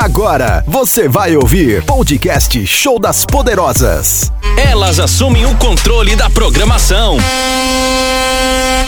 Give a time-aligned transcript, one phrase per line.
[0.00, 4.30] Agora você vai ouvir podcast Show das Poderosas.
[4.56, 7.16] Elas assumem o controle da programação.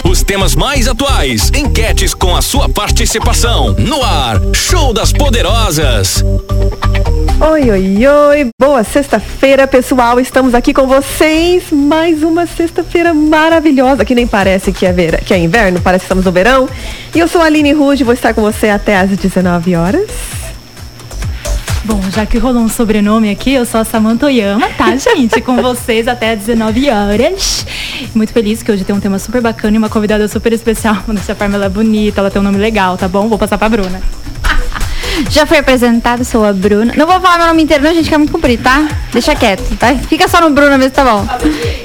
[0.08, 3.72] Os temas mais atuais, enquetes com a sua participação.
[3.72, 6.25] No ar, Show das Poderosas.
[7.40, 8.48] Oi, oi, oi.
[8.56, 10.20] Boa sexta-feira, pessoal.
[10.20, 11.72] Estamos aqui com vocês.
[11.72, 16.06] Mais uma sexta-feira maravilhosa, que nem parece que é, vera, que é inverno, parece que
[16.06, 16.68] estamos no verão.
[17.12, 20.08] E eu sou a Aline Ruge, vou estar com você até às 19 horas.
[21.84, 25.40] Bom, já que rolou um sobrenome aqui, eu sou a Samantha Oyama, tá, gente?
[25.40, 27.66] Com vocês até às 19 horas.
[28.14, 30.96] Muito feliz que hoje tem um tema super bacana e uma convidada super especial.
[31.08, 33.28] Dessa forma ela é bonita, ela tem um nome legal, tá bom?
[33.28, 34.00] Vou passar pra Bruna.
[35.30, 36.92] Já foi apresentado, sou a Bruna.
[36.97, 38.86] Não vou falar meu nome inteiro, não, gente, que é muito comprido, tá?
[39.12, 39.94] Deixa quieto, tá?
[39.94, 41.27] Fica só no Bruna mesmo, tá bom?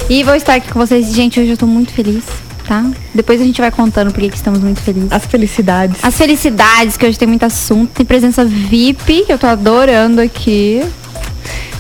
[0.10, 1.14] E vou estar aqui com vocês.
[1.14, 2.26] Gente, hoje eu tô muito feliz,
[2.68, 2.86] tá?
[3.14, 5.12] Depois a gente vai contando por que que estamos muito felizes.
[5.12, 6.04] As felicidades.
[6.04, 7.92] As felicidades, que hoje tem muito assunto.
[7.94, 10.84] Tem presença VIP, que eu tô adorando aqui.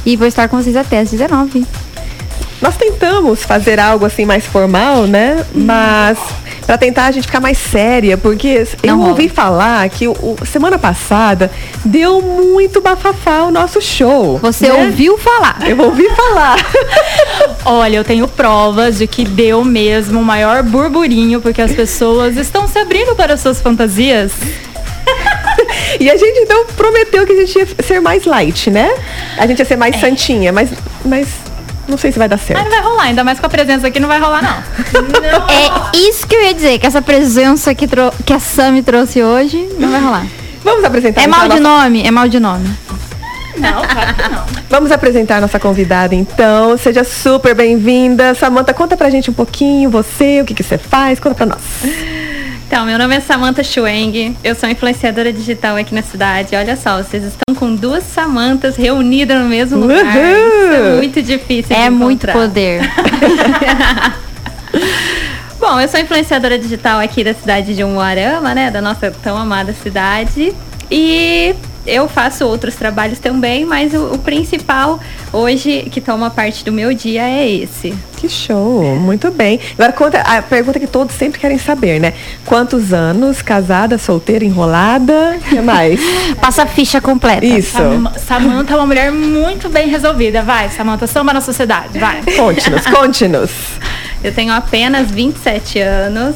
[0.05, 1.65] E vou estar com vocês até às 19.
[2.62, 5.46] Nós tentamos fazer algo assim mais formal, né?
[5.54, 6.18] Mas
[6.66, 9.34] para tentar a gente ficar mais séria, porque eu Não ouvi rola.
[9.35, 11.52] falar que o, o- semana passada
[11.84, 14.38] deu muito bafafá o nosso show.
[14.40, 14.74] Você né?
[14.74, 15.60] ouviu falar.
[15.68, 16.58] Eu ouvi falar.
[17.66, 22.68] Olha, eu tenho provas de que deu mesmo o maior burburinho, porque as pessoas estão
[22.68, 24.32] se abrindo para as suas fantasias.
[25.99, 28.90] E a gente então prometeu que a gente ia ser mais light, né?
[29.38, 30.70] A gente ia ser mais santinha, mas,
[31.05, 31.27] mas
[31.87, 32.69] não sei se vai dar Mas não certo.
[32.69, 34.55] vai rolar, ainda mais com a presença aqui, não vai rolar, não.
[35.93, 39.21] É isso que eu ia dizer, que essa presença que, tro- que a Sami trouxe
[39.23, 40.25] hoje não vai rolar.
[40.63, 42.05] Vamos apresentar É então mal a de nossa- nome?
[42.07, 42.69] É mal de nome.
[43.57, 44.43] Não, claro que não.
[44.69, 46.77] Vamos apresentar a nossa convidada então.
[46.77, 48.35] Seja super bem-vinda.
[48.35, 51.61] Samanta, conta pra gente um pouquinho você, o que que você faz, conta pra nós.
[52.76, 56.57] Então, meu nome é Samantha Schweng, eu sou influenciadora digital aqui na cidade.
[56.57, 60.04] Olha só, vocês estão com duas Samantas reunidas no mesmo lugar.
[60.04, 60.73] Uhul!
[60.73, 61.73] Isso é muito difícil.
[61.73, 62.81] É de muito poder.
[65.58, 68.69] Bom, eu sou influenciadora digital aqui da cidade de Umuarama, né?
[68.69, 70.53] Da nossa tão amada cidade.
[70.92, 75.00] E eu faço outros trabalhos também, mas o, o principal
[75.31, 77.94] hoje que toma parte do meu dia é esse.
[78.18, 79.59] Que show, muito bem.
[79.73, 82.13] Agora conta a pergunta que todos sempre querem saber, né?
[82.45, 85.35] Quantos anos, casada, solteira, enrolada?
[85.38, 86.00] O que mais?
[86.41, 87.45] Passa a ficha completa.
[87.45, 87.78] Isso.
[87.78, 90.41] Sam- Samantha é uma mulher muito bem resolvida.
[90.41, 92.22] Vai, Samantha, samba na sociedade, vai.
[92.35, 93.51] Conte-nos, conte-nos.
[94.24, 96.35] Eu tenho apenas 27 anos,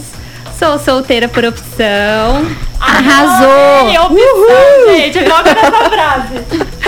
[0.60, 2.46] sou solteira por opção.
[2.82, 3.90] Arrasou!
[3.90, 6.34] Que opção, gente, logo nessa frase.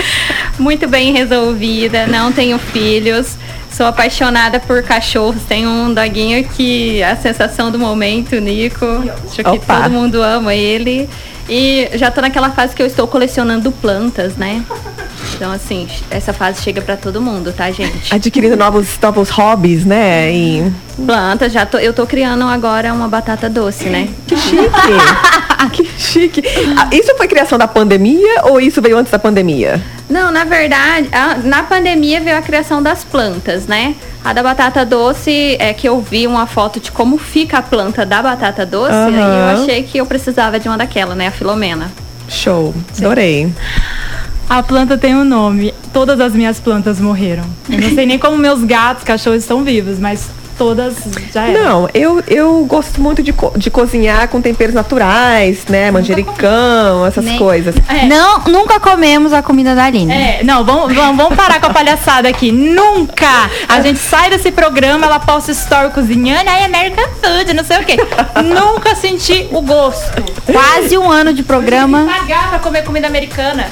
[0.60, 3.38] muito bem resolvida, não tenho filhos.
[3.70, 5.42] Sou apaixonada por cachorros.
[5.48, 8.84] Tenho um doguinho que é a sensação do momento, Nico.
[9.24, 9.84] Acho que Opa.
[9.84, 11.08] todo mundo ama ele.
[11.48, 14.62] E já tô naquela fase que eu estou colecionando plantas, né?
[15.34, 18.14] Então, assim, essa fase chega pra todo mundo, tá, gente?
[18.14, 20.32] Adquirindo novos, novos hobbies, né?
[20.32, 20.72] E...
[21.04, 24.08] Plantas, já tô, eu tô criando agora uma batata doce, né?
[24.26, 24.68] Que chique!
[25.72, 26.42] que chique!
[26.76, 29.80] Ah, Isso foi criação da pandemia ou isso veio antes da pandemia?
[30.08, 33.94] Não, na verdade, a- na pandemia veio a criação das plantas, né?
[34.24, 38.06] A da batata doce é que eu vi uma foto de como fica a planta
[38.06, 39.10] da batata doce Aham.
[39.10, 39.16] e
[39.58, 41.26] eu achei que eu precisava de uma daquela, né?
[41.28, 41.90] A Filomena.
[42.28, 43.52] Show, adorei.
[44.52, 45.72] A planta tem um nome.
[45.94, 47.44] Todas as minhas plantas morreram.
[47.70, 50.94] Eu não sei nem como meus gatos, cachorros estão vivos, mas todas
[51.32, 51.64] já eram.
[51.64, 55.90] Não, eu, eu gosto muito de, co- de cozinhar com temperos naturais, né?
[55.90, 57.74] Manjericão, essas Nem- coisas.
[57.88, 58.04] É.
[58.04, 60.12] Não, nunca comemos a comida da Aline.
[60.12, 62.52] É, não, vamos, vamos, vamos parar com a palhaçada aqui.
[62.52, 63.50] Nunca!
[63.66, 67.84] A gente sai desse programa, ela posta story cozinhando, aí American Food, não sei o
[67.86, 67.96] quê.
[68.44, 70.22] Nunca senti o gosto.
[70.44, 72.04] Quase um ano de programa.
[72.06, 73.68] Pagar pra comer comida americana.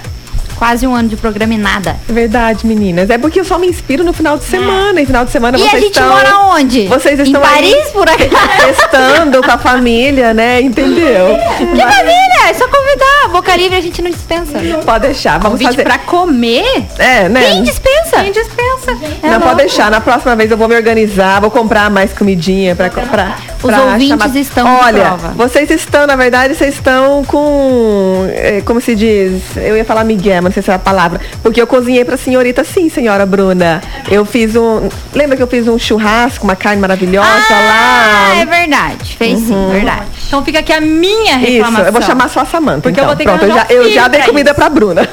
[0.61, 1.97] Quase um ano de programa e nada.
[2.07, 3.09] É Verdade, meninas.
[3.09, 5.01] É porque eu só me inspiro no final de semana.
[5.01, 6.09] E final de semana E a vocês gente estão...
[6.11, 6.87] mora onde?
[6.87, 8.31] Vocês estão em Paris, por aí?
[8.67, 10.61] Testando com a família, né?
[10.61, 11.37] Entendeu?
[11.59, 12.21] Que família!
[12.51, 13.29] É só convidar.
[13.33, 14.59] Boca livre a gente não dispensa.
[14.85, 15.39] Pode deixar.
[15.39, 15.83] Vamos Convite fazer.
[15.85, 16.85] pra comer?
[16.99, 17.41] É, né?
[17.53, 18.21] Quem dispensa?
[18.23, 18.91] Quem dispensa?
[19.23, 19.47] É não, louco.
[19.47, 19.91] pode deixar.
[19.91, 23.39] Na próxima vez eu vou me organizar, vou comprar mais comidinha pra comprar.
[23.63, 25.29] Os ouvintes estão de Olha, prova.
[25.37, 28.27] vocês estão, na verdade, vocês estão com.
[28.33, 29.43] eh, Como se diz?
[29.57, 31.21] Eu ia falar Miguel, mas não sei se é a palavra.
[31.43, 33.81] Porque eu cozinhei pra senhorita, sim, senhora Bruna.
[34.11, 34.89] Eu fiz um.
[35.15, 38.45] Lembra que eu fiz um churrasco, uma carne maravilhosa Ah, é lá?
[38.45, 39.17] verdade.
[39.17, 40.07] Fez sim, verdade.
[40.27, 41.87] Então fica aqui a minha Isso, reclamação.
[41.87, 42.83] eu vou chamar só a Samanta.
[42.83, 43.07] Porque eu então.
[43.07, 44.57] vou ter que Pronto, eu já, eu já dei comida isso.
[44.57, 45.09] pra Bruna.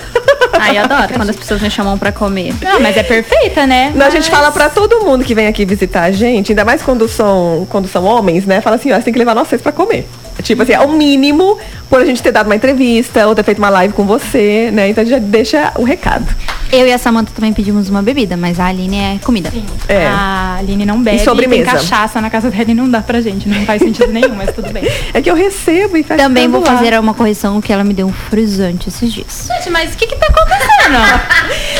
[0.59, 2.53] Ai, adoro quando as pessoas me chamam pra comer.
[2.61, 3.91] Não, mas é perfeita, né?
[3.95, 6.65] Não, a gente Mas- fala pra todo mundo que vem aqui visitar a gente, ainda
[6.65, 8.61] mais quando são, quando são homens, né?
[8.61, 10.07] Fala assim, ó, você tem que levar nós seis pra comer.
[10.43, 11.57] Tipo assim, é o mínimo
[11.89, 14.89] por a gente ter dado uma entrevista ou ter feito uma live com você, né?
[14.89, 16.25] Então a gente já deixa o recado.
[16.71, 19.51] Eu e a Samanta também pedimos uma bebida, mas a Aline é comida.
[19.87, 20.05] É.
[20.07, 21.63] A Aline não bebe E sobremesa?
[21.63, 23.47] tem cachaça na casa dela e não dá pra gente.
[23.47, 24.83] Não faz sentido nenhum, mas tudo bem.
[25.13, 26.65] É que eu recebo e fecho Também vou lá.
[26.77, 29.47] fazer uma correção que ela me deu um frisante esses dias.
[29.47, 30.97] Gente, mas o que que tá acontecendo?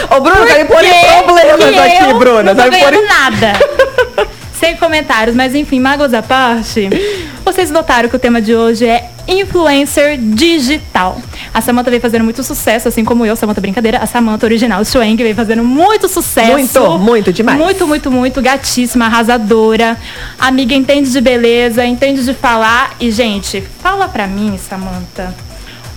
[0.16, 2.54] Ô, Bruna, vai me em problemas que aqui, eu Bruna.
[2.54, 3.08] Não tô me pôr ganhando em...
[3.08, 3.54] nada.
[4.60, 6.90] Sem comentários, mas enfim, magos à parte,
[7.58, 11.20] vocês notaram que o tema de hoje é influencer digital.
[11.52, 15.24] A Samantha veio fazendo muito sucesso, assim como eu, Samantha Brincadeira, a Samantha original, Schwenk,
[15.24, 16.52] veio fazendo muito sucesso.
[16.52, 17.58] Muito, muito demais.
[17.58, 19.98] Muito, muito, muito, gatíssima, arrasadora.
[20.38, 22.96] Amiga entende de beleza, entende de falar.
[23.00, 25.34] E, gente, fala pra mim, Samantha,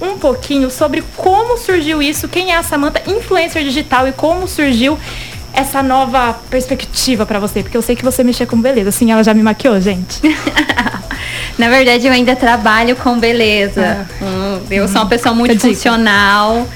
[0.01, 4.99] um pouquinho sobre como surgiu isso, quem é a Samantha influencer digital e como surgiu
[5.53, 8.89] essa nova perspectiva pra você, porque eu sei que você mexer com beleza.
[8.89, 10.23] Assim, ela já me maquiou, gente.
[11.59, 14.07] Na verdade, eu ainda trabalho com beleza.
[14.23, 15.69] Hum, eu sou uma pessoa muito dica.
[15.69, 16.67] funcional.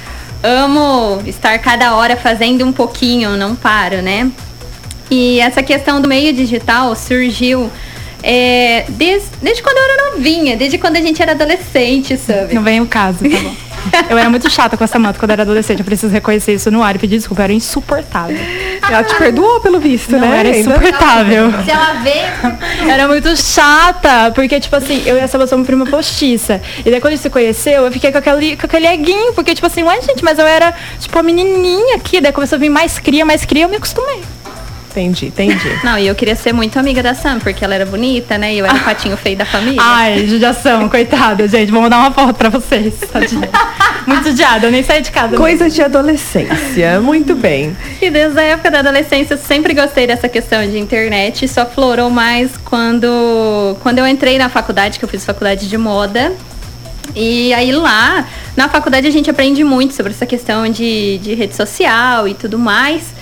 [0.42, 4.30] Amo estar cada hora fazendo um pouquinho, não paro, né?
[5.10, 7.70] E essa questão do meio digital surgiu
[8.22, 12.54] é, desde, desde quando eu era novinha, desde quando a gente era adolescente, sabe?
[12.54, 13.54] Não vem o caso, tá bom.
[14.08, 16.82] Eu era muito chata com essa Samantha quando era adolescente, eu preciso reconhecer isso no
[16.82, 18.36] ar e pedir desculpa, eu era insuportável.
[18.82, 20.38] Ela te perdoou pelo visto, Não, né?
[20.38, 21.52] era insuportável.
[21.64, 25.86] Se ela vê, Era muito chata, porque, tipo assim, eu e essa pessoa uma prima
[25.86, 26.60] postiça.
[26.84, 29.54] E daí quando a gente se conheceu, eu fiquei com aquele, com aquele eguinho, porque,
[29.54, 32.70] tipo assim, ué, gente, mas eu era, tipo, a menininha aqui, daí começou a vir
[32.70, 34.20] mais cria, mais cria, eu me acostumei.
[34.94, 35.68] Entendi, entendi.
[35.82, 38.54] Não, e eu queria ser muito amiga da Sam, porque ela era bonita, né?
[38.54, 39.80] E eu era o patinho feio da família.
[39.82, 42.94] Ai, judiação, coitada, gente, vamos dar uma foto pra vocês.
[43.12, 43.50] tadinha.
[44.06, 45.36] Muito judiada, eu nem saí de casa.
[45.36, 47.00] Coisas de adolescência.
[47.00, 47.76] Muito bem.
[48.00, 51.48] E desde a época da adolescência eu sempre gostei dessa questão de internet.
[51.48, 56.32] Só florou mais quando, quando eu entrei na faculdade, que eu fiz faculdade de moda.
[57.16, 58.26] E aí lá,
[58.56, 62.58] na faculdade a gente aprende muito sobre essa questão de, de rede social e tudo
[62.58, 63.12] mais.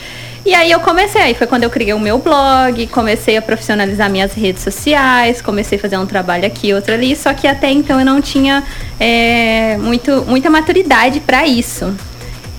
[0.44, 4.11] E aí eu comecei, aí foi quando eu criei o meu blog, comecei a profissionalizar
[4.11, 8.00] minhas redes sociais, comecei a fazer um trabalho aqui, outro ali, só que até então
[8.00, 8.65] eu não tinha
[8.99, 11.94] é, muito, muita maturidade para isso.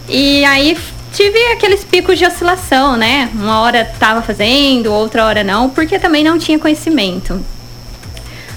[0.08, 0.78] E aí
[1.12, 3.30] tive aqueles picos de oscilação, né?
[3.34, 7.40] Uma hora tava fazendo, outra hora não, porque também não tinha conhecimento.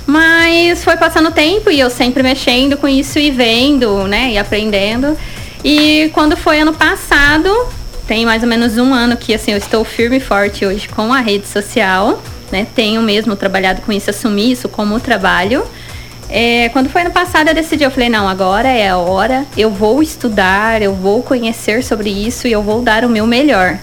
[0.06, 4.30] Mas foi passando o tempo e eu sempre mexendo com isso e vendo, né?
[4.30, 5.18] E aprendendo.
[5.64, 7.50] E quando foi ano passado,
[8.06, 11.12] tem mais ou menos um ano que assim, eu estou firme e forte hoje com
[11.12, 12.22] a rede social.
[12.50, 12.66] Né?
[12.74, 15.64] Tenho mesmo trabalhado com isso, assumi isso como trabalho.
[16.28, 19.70] É, quando foi ano passado eu decidi, eu falei, não, agora é a hora, eu
[19.70, 23.78] vou estudar, eu vou conhecer sobre isso e eu vou dar o meu melhor.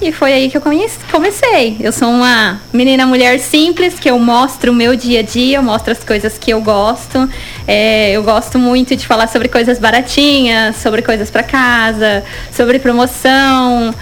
[0.00, 1.76] E foi aí que eu comecei.
[1.80, 5.62] Eu sou uma menina mulher simples, que eu mostro o meu dia a dia, eu
[5.62, 7.28] mostro as coisas que eu gosto.
[7.66, 12.22] É, eu gosto muito de falar sobre coisas baratinhas, sobre coisas para casa,
[12.52, 13.94] sobre promoção.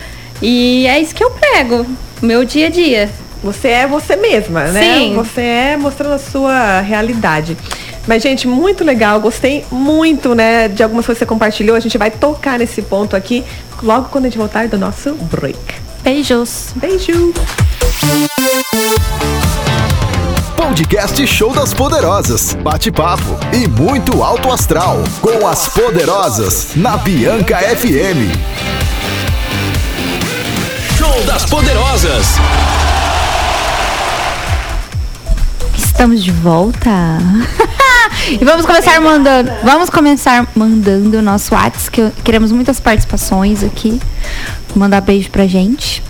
[0.43, 1.87] E é isso que eu prego,
[2.21, 3.09] o meu dia a dia.
[3.43, 4.83] Você é você mesma, né?
[4.83, 5.15] Sim.
[5.15, 7.57] Você é mostrando a sua realidade.
[8.07, 9.21] Mas, gente, muito legal.
[9.21, 11.77] Gostei muito, né, de algumas coisas que você compartilhou.
[11.77, 13.45] A gente vai tocar nesse ponto aqui
[13.83, 15.84] logo quando a gente voltar do nosso break.
[16.05, 16.75] Beijos.
[16.77, 17.33] Beijo!
[20.55, 22.53] Podcast Show das Poderosas.
[22.63, 25.03] Bate-papo e muito alto astral.
[25.23, 28.31] Com as Poderosas na Bianca FM.
[30.99, 32.27] Show das Poderosas.
[35.95, 36.91] estamos de volta.
[38.29, 39.51] e vamos começar mandando.
[39.63, 44.01] Vamos começar mandando o nosso WhatsApp, que queremos muitas participações aqui.
[44.75, 46.03] Mandar beijo pra gente.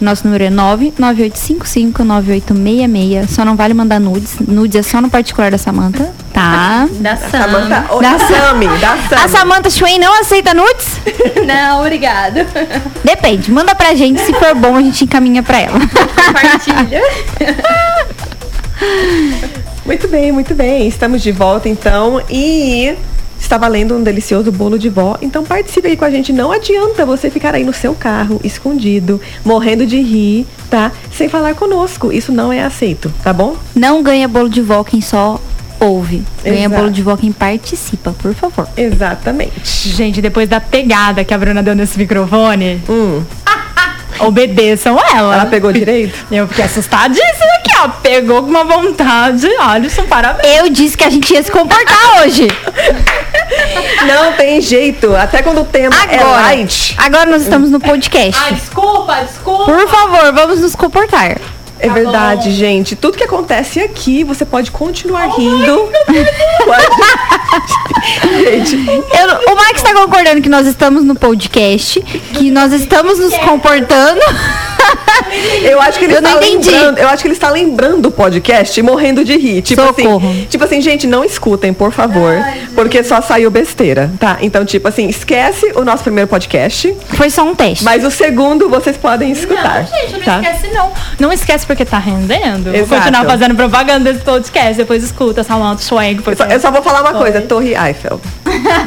[0.00, 3.28] Nosso número é 998559866.
[3.28, 4.36] Só não vale mandar nudes.
[4.40, 6.86] Nudes é só no particular da Samanta, tá?
[7.00, 7.28] Da Sam.
[7.30, 9.28] Samanta, oh, Da da Sami, da A Sami.
[9.28, 11.00] Samanta Schwein não aceita nudes?
[11.46, 12.40] Não, obrigado.
[13.04, 14.20] Depende, manda pra gente.
[14.20, 15.78] Se for bom, a gente encaminha pra ela.
[15.80, 17.00] Compartilha.
[19.86, 20.88] Muito bem, muito bem.
[20.88, 22.96] Estamos de volta então e
[23.38, 25.16] está valendo um delicioso bolo de vó.
[25.22, 26.32] Então participe aí com a gente.
[26.32, 30.90] Não adianta você ficar aí no seu carro, escondido, morrendo de rir, tá?
[31.12, 32.12] Sem falar conosco.
[32.12, 33.56] Isso não é aceito, tá bom?
[33.74, 35.40] Não ganha bolo de vó quem só
[35.78, 36.22] ouve.
[36.42, 36.74] Ganha Exato.
[36.80, 38.66] bolo de vó quem participa, por favor.
[38.76, 39.60] Exatamente.
[39.90, 43.22] Gente, depois da pegada que a Bruna deu nesse microfone, Hum,
[44.18, 45.34] obedeçam ela.
[45.34, 46.16] ela pegou direito?
[46.30, 47.88] Eu fiquei assustadíssima aqui, ó.
[47.88, 49.46] Pegou com uma vontade.
[49.60, 50.56] Alisson, parabéns.
[50.56, 52.48] Eu disse que a gente ia se comportar hoje.
[54.06, 55.14] Não tem jeito.
[55.16, 56.94] Até quando o tema é Agora, light.
[56.98, 58.40] agora nós estamos no podcast.
[58.44, 59.64] Ai, desculpa, desculpa.
[59.64, 61.38] Por favor, vamos nos comportar.
[61.78, 62.54] É Tá verdade, bom.
[62.54, 62.96] gente.
[62.96, 65.88] Tudo que acontece aqui, você pode continuar rindo.
[66.64, 66.86] Pode.
[68.44, 72.00] gente, Eu- o Max está concordando que nós estamos no podcast,
[72.34, 74.20] que nós estamos nos comportando.
[75.62, 76.70] eu acho que ele Eu não está entendi.
[76.70, 76.98] lembrando.
[76.98, 79.62] Eu acho que ele está lembrando o podcast e morrendo de rir.
[79.62, 80.28] Tipo Socorro.
[80.28, 82.34] assim, tipo assim, gente, não escutem, por favor,
[82.74, 84.38] porque só saiu besteira, tá?
[84.40, 87.84] Então, tipo assim, esquece o nosso primeiro podcast, Foi só um teste.
[87.84, 89.82] mas o segundo vocês podem escutar.
[89.90, 90.40] Não, gente, não tá?
[90.42, 90.92] esquece não.
[91.18, 92.64] Não esquece porque tá rendendo.
[92.64, 93.02] Vou Exato.
[93.02, 94.76] continuar fazendo propaganda desse podcast.
[94.76, 95.82] Depois escuta Samantha.
[95.86, 96.36] Eu Porque...
[96.36, 97.46] só, eu só vou falar uma coisa, Oi.
[97.46, 98.20] Torre Eiffel.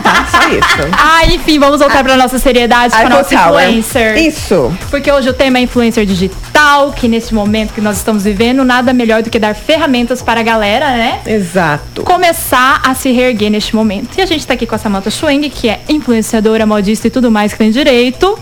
[0.03, 0.27] Tá?
[0.29, 0.89] Só isso.
[0.97, 4.17] Ah, enfim, vamos voltar pra nossa seriedade com a nossa influencer.
[4.17, 4.71] Isso.
[4.89, 8.93] Porque hoje o tema é influencer digital, que nesse momento que nós estamos vivendo, nada
[8.93, 11.21] melhor do que dar ferramentas para a galera, né?
[11.25, 12.03] Exato.
[12.03, 14.17] Começar a se reerguer neste momento.
[14.17, 17.29] E a gente tá aqui com a Samantha Schweng, que é influenciadora, modista e tudo
[17.29, 18.37] mais que tem direito.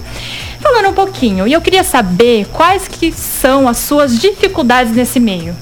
[0.61, 1.47] Falando um pouquinho.
[1.47, 5.55] E eu queria saber quais que são as suas dificuldades nesse meio.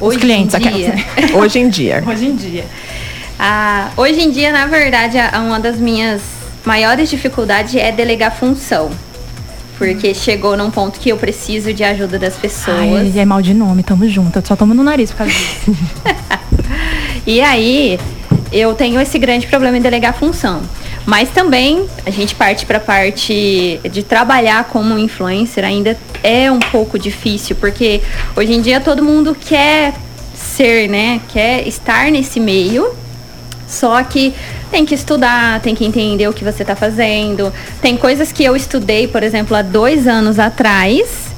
[0.00, 0.88] Os Hoje em clientes, aquelas, dia.
[0.94, 1.04] né?
[1.34, 2.04] Hoje em dia.
[2.06, 2.64] Hoje em dia.
[3.38, 6.20] Ah, hoje em dia, na verdade, a- uma das minhas
[6.64, 8.90] maiores dificuldades é delegar função.
[9.76, 12.78] Porque chegou num ponto que eu preciso de ajuda das pessoas.
[12.78, 14.38] Ai, é mal de nome, tamo junto.
[14.38, 15.76] Eu só tomo no nariz por causa disso.
[17.26, 17.98] E aí,
[18.52, 20.60] eu tenho esse grande problema em delegar função.
[21.06, 26.58] Mas também a gente parte para a parte de trabalhar como influencer ainda é um
[26.58, 28.00] pouco difícil, porque
[28.34, 29.94] hoje em dia todo mundo quer
[30.34, 31.20] ser, né?
[31.28, 32.94] Quer estar nesse meio.
[33.66, 34.34] Só que
[34.70, 37.52] tem que estudar, tem que entender o que você está fazendo.
[37.82, 41.34] Tem coisas que eu estudei, por exemplo, há dois anos atrás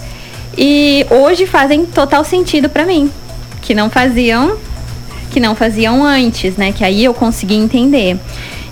[0.57, 3.11] e hoje fazem total sentido para mim,
[3.63, 4.57] que não faziam
[5.31, 6.73] que não faziam antes, né?
[6.73, 8.19] Que aí eu consegui entender.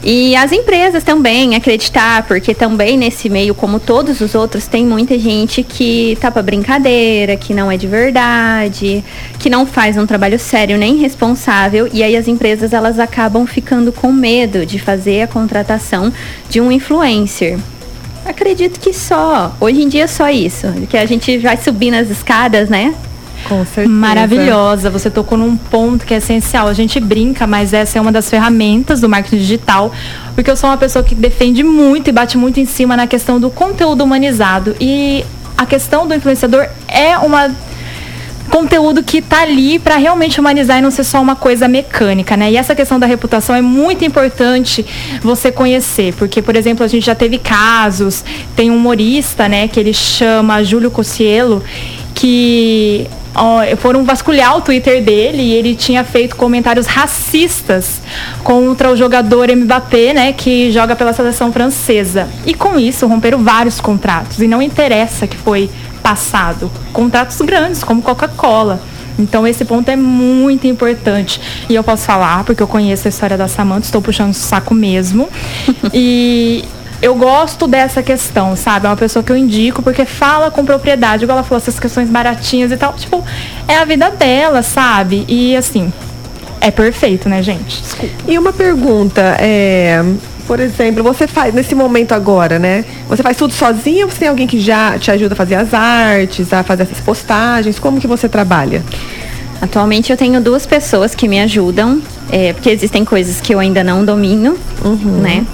[0.06, 5.18] E as empresas também acreditar, porque também nesse meio, como todos os outros, tem muita
[5.18, 9.02] gente que tá pra brincadeira, que não é de verdade,
[9.38, 11.88] que não faz um trabalho sério nem responsável.
[11.90, 16.12] E aí as empresas elas acabam ficando com medo de fazer a contratação
[16.50, 17.58] de um influencer.
[18.26, 19.56] Acredito que só.
[19.58, 20.66] Hoje em dia é só isso.
[20.90, 22.94] Que a gente vai subir nas escadas, né?
[23.88, 26.68] Maravilhosa, você tocou num ponto que é essencial.
[26.68, 29.92] A gente brinca, mas essa é uma das ferramentas do marketing digital,
[30.34, 33.38] porque eu sou uma pessoa que defende muito e bate muito em cima na questão
[33.40, 34.74] do conteúdo humanizado.
[34.80, 35.24] E
[35.56, 37.50] a questão do influenciador é uma
[38.50, 42.52] conteúdo que tá ali para realmente humanizar e não ser só uma coisa mecânica, né?
[42.52, 44.84] E essa questão da reputação é muito importante
[45.22, 48.24] você conhecer, porque por exemplo, a gente já teve casos,
[48.54, 51.62] tem um humorista, né, que ele chama Júlio Cossielo,
[52.24, 58.00] que ó, foram vasculhar o Twitter dele e ele tinha feito comentários racistas
[58.42, 62.26] contra o jogador Mbappé, né, que joga pela seleção francesa.
[62.46, 65.68] E com isso romperam vários contratos e não interessa que foi
[66.02, 68.80] passado, contratos grandes como Coca-Cola.
[69.18, 71.38] Então esse ponto é muito importante.
[71.68, 74.72] E eu posso falar, porque eu conheço a história da Samantha, estou puxando o saco
[74.74, 75.28] mesmo.
[75.92, 76.64] e
[77.04, 78.86] eu gosto dessa questão, sabe?
[78.86, 82.08] É uma pessoa que eu indico porque fala com propriedade, igual ela falou, essas questões
[82.08, 82.94] baratinhas e tal.
[82.94, 83.22] Tipo,
[83.68, 85.22] é a vida dela, sabe?
[85.28, 85.92] E assim,
[86.62, 87.82] é perfeito, né, gente?
[87.82, 88.14] Desculpa.
[88.26, 90.02] E uma pergunta, é,
[90.46, 92.86] por exemplo, você faz nesse momento agora, né?
[93.06, 95.74] Você faz tudo sozinha ou você tem alguém que já te ajuda a fazer as
[95.74, 97.78] artes, a fazer essas postagens?
[97.78, 98.82] Como que você trabalha?
[99.60, 102.00] Atualmente eu tenho duas pessoas que me ajudam,
[102.32, 104.56] é, porque existem coisas que eu ainda não domino,
[105.20, 105.44] né?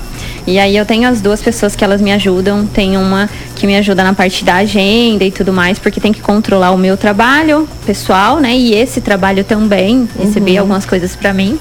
[0.50, 2.66] E aí eu tenho as duas pessoas que elas me ajudam.
[2.66, 6.20] Tem uma que me ajuda na parte da agenda e tudo mais, porque tem que
[6.20, 8.56] controlar o meu trabalho pessoal, né?
[8.56, 11.56] E esse trabalho também, receber algumas coisas pra mim.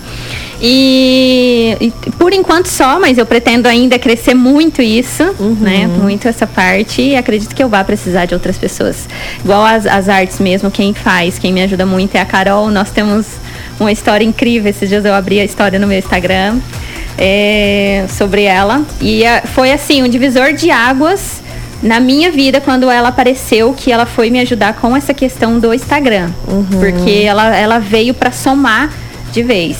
[0.60, 5.24] E, e por enquanto só, mas eu pretendo ainda crescer muito isso,
[5.60, 5.86] né?
[5.86, 9.08] Muito essa parte e acredito que eu vá precisar de outras pessoas.
[9.46, 12.72] Igual as, as artes mesmo, quem faz, quem me ajuda muito é a Carol.
[12.72, 13.28] Nós temos
[13.80, 14.68] uma história incrível.
[14.68, 16.58] Esses dias eu abri a história no meu Instagram
[17.20, 18.82] é, sobre ela.
[19.02, 21.42] E ah, foi assim, um divisor de águas
[21.84, 25.74] na minha vida quando ela apareceu, que ela foi me ajudar com essa questão do
[25.74, 26.32] Instagram.
[26.80, 28.92] Porque ela, ela veio para somar
[29.32, 29.78] de vez.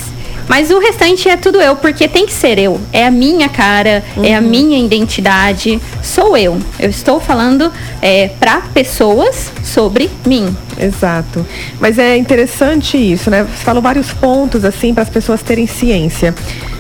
[0.50, 2.82] Mas o restante é tudo eu, porque tem que ser eu.
[2.92, 6.58] É a minha cara, é a minha identidade, sou eu.
[6.80, 10.56] Eu estou falando é, para pessoas sobre mim.
[10.80, 11.46] Exato.
[11.80, 13.44] Mas é interessante isso, né?
[13.44, 16.34] Você falou vários pontos, assim, para as pessoas terem ciência.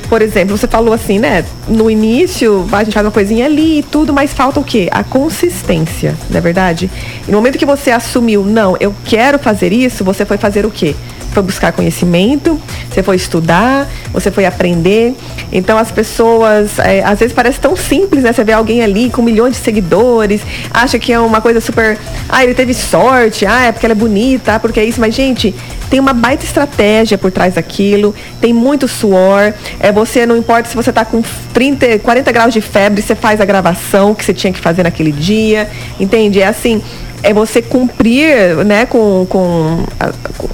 [0.10, 1.46] Por exemplo, você falou assim, né?
[1.68, 4.90] No início, a gente faz uma coisinha ali e tudo, mas falta o quê?
[4.92, 6.90] A consistência, não é verdade?
[7.28, 10.72] E no momento que você assumiu, não, eu quero fazer isso, você foi fazer o
[10.72, 10.96] quê?
[11.32, 15.16] foi buscar conhecimento, você foi estudar, você foi aprender.
[15.52, 18.34] Então as pessoas, é, às vezes parece tão simples, né?
[18.34, 21.98] Você vê alguém ali com milhões de seguidores, acha que é uma coisa super.
[22.28, 25.00] Ah, ele teve sorte, ah, é porque ela é bonita, ah, porque é isso.
[25.00, 25.56] Mas, gente,
[25.90, 29.54] tem uma baita estratégia por trás daquilo, tem muito suor.
[29.80, 33.42] É, você não importa se você está com 30, 40 graus de febre, você faz
[33.42, 35.70] a gravação que você tinha que fazer naquele dia.
[36.00, 36.42] Entende?
[36.42, 36.82] É assim,
[37.24, 39.84] é você cumprir, né, com, com,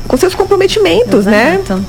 [0.08, 1.60] com seus comprometimentos, né?
[1.64, 1.80] Exato.
[1.80, 1.86] né?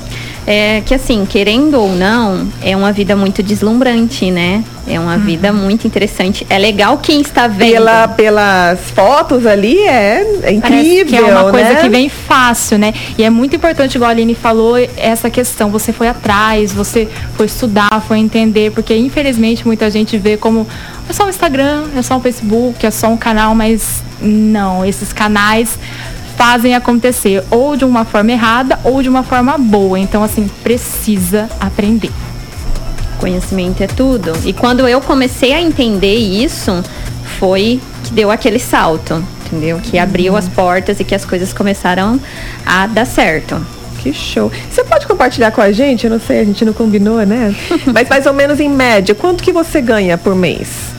[0.49, 4.63] É que assim, querendo ou não, é uma vida muito deslumbrante, né?
[4.87, 5.19] É uma uhum.
[5.19, 6.47] vida muito interessante.
[6.49, 7.73] É legal quem está vendo.
[7.73, 11.05] Pela, pelas fotos ali, é, é incrível.
[11.05, 11.81] que é uma coisa né?
[11.81, 12.93] que vem fácil, né?
[13.17, 15.69] E é muito importante, igual a Aline falou, essa questão.
[15.69, 20.65] Você foi atrás, você foi estudar, foi entender, porque infelizmente muita gente vê como
[21.09, 25.11] é só um Instagram, é só um Facebook, é só um canal, mas não, esses
[25.11, 25.77] canais
[26.37, 29.99] fazem acontecer ou de uma forma errada ou de uma forma boa.
[29.99, 32.11] Então, assim, precisa aprender.
[33.19, 34.31] Conhecimento é tudo.
[34.45, 36.83] E quando eu comecei a entender isso,
[37.39, 39.79] foi que deu aquele salto, entendeu?
[39.81, 42.19] Que abriu as portas e que as coisas começaram
[42.63, 43.59] a dar certo.
[43.97, 44.51] Que show.
[44.69, 46.05] Você pode compartilhar com a gente?
[46.05, 47.55] Eu não sei, a gente não combinou, né?
[47.91, 50.95] Mas mais ou menos em média, quanto que você ganha por mês?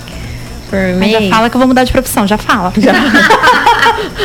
[0.69, 1.11] por mim.
[1.11, 2.73] Já fala que eu vou mudar de profissão, já fala.
[2.77, 2.93] Já.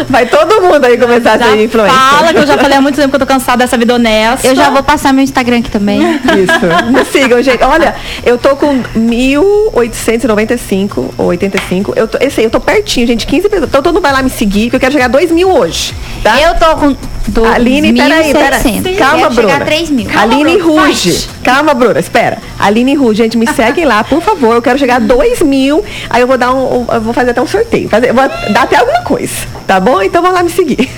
[0.09, 1.93] Vai todo mundo aí começar já a ser influencer.
[1.93, 4.47] Fala que eu já falei há muito tempo que eu tô cansada dessa vida honesta.
[4.47, 6.01] Eu já vou passar meu Instagram aqui também.
[6.01, 6.91] Isso.
[6.91, 7.63] Me sigam, gente.
[7.63, 11.93] Olha, eu tô com 1.895 ou 85.
[11.95, 13.25] Eu tô, esse aí, eu tô pertinho, gente.
[13.27, 13.69] 15 pessoas.
[13.69, 15.93] Então todo mundo vai lá me seguir, que eu quero chegar a 2 mil hoje.
[16.21, 16.39] Tá?
[16.41, 16.95] Eu tô com.
[17.27, 18.95] Do Aline, peraí, peraí.
[18.97, 19.59] Calma, Bruna.
[19.59, 20.09] 3 mil.
[20.09, 20.81] Calma, Aline Bruna.
[20.81, 21.29] Ruge.
[21.43, 22.37] Calma, Bruna, espera.
[22.59, 24.55] Aline Ruge, gente, me seguem lá, por favor.
[24.55, 25.83] Eu quero chegar a 2 mil.
[26.09, 26.85] Aí eu vou dar um.
[26.91, 27.87] Eu vou fazer até um sorteio.
[27.87, 29.33] Fazer, vou dar até alguma coisa.
[29.65, 30.01] Tá bom?
[30.01, 30.89] Então vão lá me seguir.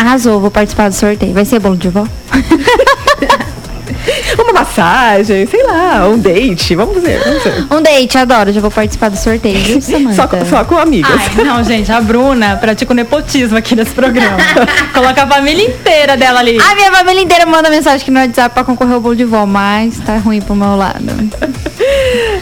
[0.00, 1.32] Arrasou, vou participar do sorteio.
[1.32, 2.06] Vai ser bom de vó?
[4.38, 6.74] uma massagem, sei lá, um date.
[6.74, 7.66] Vamos ver, vamos ver.
[7.70, 8.52] Um date, adoro.
[8.52, 9.80] Já vou participar do sorteio, viu,
[10.12, 11.10] Só, só com amigas.
[11.36, 14.36] Ai, não, gente, a Bruna pratica o nepotismo aqui nesse programa.
[14.92, 16.58] Coloca a família inteira dela ali.
[16.60, 19.46] A minha família inteira manda mensagem aqui no WhatsApp pra concorrer ao bolo de vó,
[19.46, 21.04] mas tá ruim pro meu lado.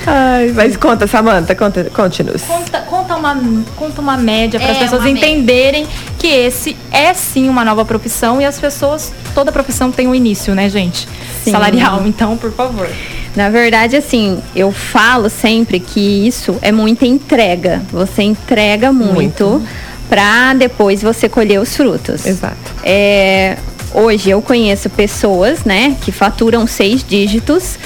[0.06, 2.42] Ai, mas conta, Samanta, conta, conte-nos.
[2.42, 3.36] Conta, conta, uma,
[3.76, 5.98] conta uma média para as é, pessoas entenderem média.
[6.18, 10.54] que esse é sim uma nova profissão e as pessoas, toda profissão tem um início,
[10.54, 11.08] né, gente?
[11.44, 11.50] Sim.
[11.52, 12.88] Salarial, então, por favor.
[13.34, 17.82] Na verdade, assim, eu falo sempre que isso é muita entrega.
[17.92, 19.62] Você entrega muito, muito.
[20.08, 22.26] para depois você colher os frutos.
[22.26, 22.56] Exato.
[22.82, 23.56] É,
[23.94, 27.78] hoje eu conheço pessoas, né, que faturam seis dígitos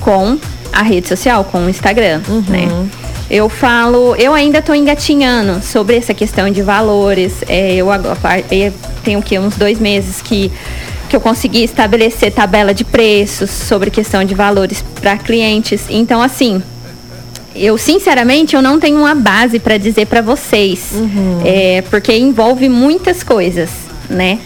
[0.00, 0.38] com
[0.72, 2.44] a rede social, com o Instagram, uhum.
[2.48, 2.88] né?
[3.30, 7.34] Eu falo, eu ainda estou engatinhando sobre essa questão de valores.
[7.46, 8.16] É, eu agora
[9.04, 10.50] tenho que uns dois meses que
[11.08, 15.86] que eu consegui estabelecer tabela de preços sobre questão de valores para clientes.
[15.88, 16.62] Então, assim,
[17.54, 21.42] eu sinceramente eu não tenho uma base para dizer para vocês, uhum.
[21.44, 23.70] é, porque envolve muitas coisas,
[24.08, 24.38] né?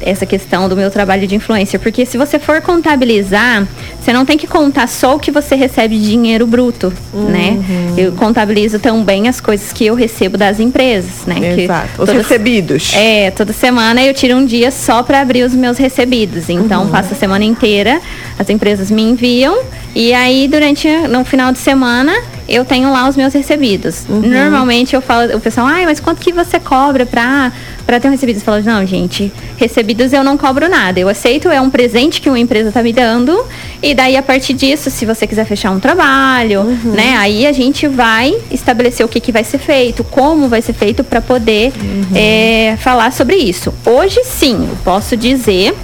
[0.00, 3.66] Essa questão do meu trabalho de influência, porque se você for contabilizar,
[4.00, 7.24] você não tem que contar só o que você recebe de dinheiro bruto, uhum.
[7.24, 7.58] né?
[7.96, 11.62] Eu contabilizo também as coisas que eu recebo das empresas, né?
[11.62, 11.88] Exato.
[12.02, 12.92] Os toda, recebidos.
[12.94, 16.48] É, toda semana eu tiro um dia só para abrir os meus recebidos.
[16.48, 16.90] Então, uhum.
[16.90, 18.00] passo a semana inteira,
[18.38, 19.58] as empresas me enviam
[19.94, 22.12] e aí durante no final de semana
[22.48, 24.04] eu tenho lá os meus recebidos.
[24.08, 24.20] Uhum.
[24.20, 27.52] Normalmente eu falo, o pessoal, ai, mas quanto que você cobra pra,
[27.86, 28.36] pra ter um recebido?
[28.36, 30.98] Eu falo, não, gente, recebidos eu não cobro nada.
[30.98, 33.44] Eu aceito, é um presente que uma empresa tá me dando.
[33.82, 36.92] E daí, a partir disso, se você quiser fechar um trabalho, uhum.
[36.92, 37.16] né?
[37.18, 41.04] Aí a gente vai estabelecer o que, que vai ser feito, como vai ser feito
[41.04, 42.06] para poder uhum.
[42.14, 43.72] é, falar sobre isso.
[43.84, 45.74] Hoje sim, eu posso dizer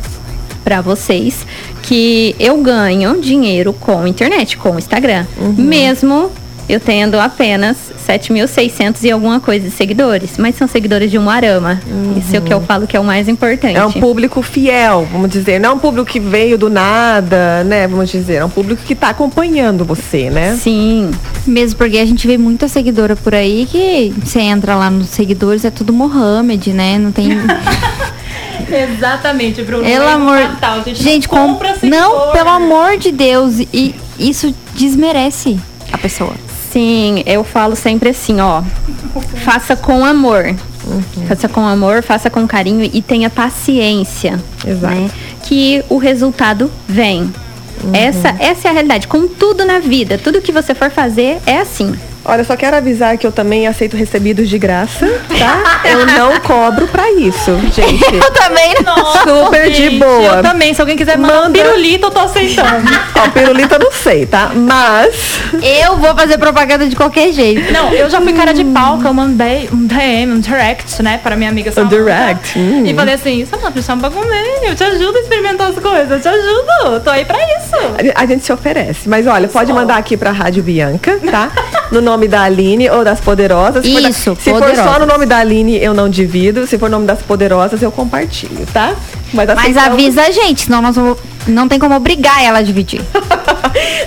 [0.67, 1.47] para vocês
[1.85, 5.25] que eu ganho dinheiro com internet, com Instagram.
[5.39, 5.55] Uhum.
[5.57, 6.33] Mesmo
[6.69, 7.77] eu tendo apenas
[8.07, 11.81] 7.600 e alguma coisa de seguidores, mas são seguidores de um arama.
[11.87, 12.19] Uhum.
[12.19, 13.77] Isso é o que eu falo que é o mais importante.
[13.77, 17.87] É um público fiel, vamos dizer, não é um público que veio do nada, né?
[17.87, 20.57] Vamos dizer, é um público que está acompanhando você, né?
[20.57, 21.11] Sim.
[21.47, 25.65] Mesmo porque a gente vê muita seguidora por aí que você entra lá nos seguidores,
[25.65, 26.99] é tudo Mohamed, né?
[26.99, 27.29] Não tem.
[28.69, 29.85] Exatamente, Bruno.
[29.85, 30.39] Pelo amor.
[30.39, 30.83] Fatal.
[30.85, 31.59] Gente, gente com...
[31.85, 35.59] não, pelo amor de Deus, e isso desmerece
[35.93, 36.46] a pessoa.
[36.77, 38.63] Sim, eu falo sempre assim, ó.
[39.37, 40.55] Faça com amor.
[40.87, 41.27] Uhum.
[41.27, 44.39] Faça com amor, faça com carinho e tenha paciência.
[44.63, 44.95] Exato.
[44.95, 45.11] Né?
[45.43, 47.33] Que o resultado vem.
[47.95, 49.09] Essa, essa é a realidade.
[49.09, 51.95] Com tudo na vida, tudo que você for fazer é assim.
[52.29, 55.07] Olha, só quero avisar que eu também aceito recebidos de graça,
[55.39, 55.81] tá?
[55.89, 58.15] Eu não cobro pra isso, gente.
[58.15, 58.97] Eu também não.
[59.23, 60.37] Super de Gente, boa.
[60.37, 61.59] Eu também, se alguém quiser mandar um Manda.
[61.59, 62.91] pirulito, eu tô aceitando.
[63.15, 64.51] Ó, pirulita eu não sei, tá?
[64.55, 65.39] Mas.
[65.63, 67.73] Eu vou fazer propaganda de qualquer jeito.
[67.73, 71.19] Não, eu já fui cara de pau, que eu mandei um DM, um direct, né,
[71.23, 71.97] para minha amiga Samantha.
[71.97, 72.85] direct, hum.
[72.85, 76.11] E falei assim, Samantha, me chama pra comer, eu te ajudo a experimentar as coisas,
[76.11, 78.13] eu te ajudo, tô aí pra isso.
[78.15, 79.09] A gente se oferece.
[79.09, 81.51] Mas olha, pode mandar aqui pra Rádio Bianca, tá?
[81.91, 83.85] No nome da Aline ou das Poderosas.
[83.85, 84.99] Se for da- Isso, Se for só Poderosas.
[85.01, 86.67] no nome da Aline, eu não divido.
[86.67, 88.95] Se for no nome das Poderosas, eu compartilho, tá?
[89.33, 92.63] Mas, Mas aceitamos- avisa a gente, senão nós vamos, não tem como obrigar ela a
[92.63, 93.01] dividir.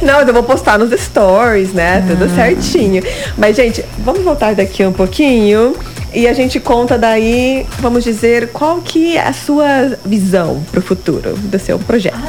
[0.01, 2.03] Não, eu vou postar nos stories, né?
[2.07, 3.03] Tudo certinho.
[3.37, 5.75] Mas, gente, vamos voltar daqui um pouquinho
[6.11, 11.35] e a gente conta daí, vamos dizer, qual que é a sua visão pro futuro
[11.37, 12.17] do seu projeto.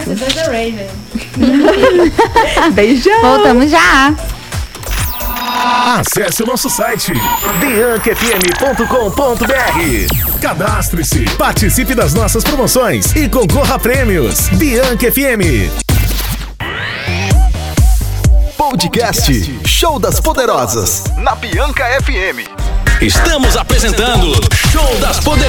[2.75, 3.21] Beijão!
[3.23, 4.15] Voltamos já.
[5.63, 7.13] Acesse o nosso site
[7.61, 10.41] biancafm.com.br.
[10.41, 14.49] Cadastre-se, participe das nossas promoções e concorra a prêmios.
[14.51, 15.69] Bianca FM.
[18.57, 22.49] Podcast Show das Poderosas na Bianca FM.
[23.03, 25.40] Estamos apresentando Show das Poderosas.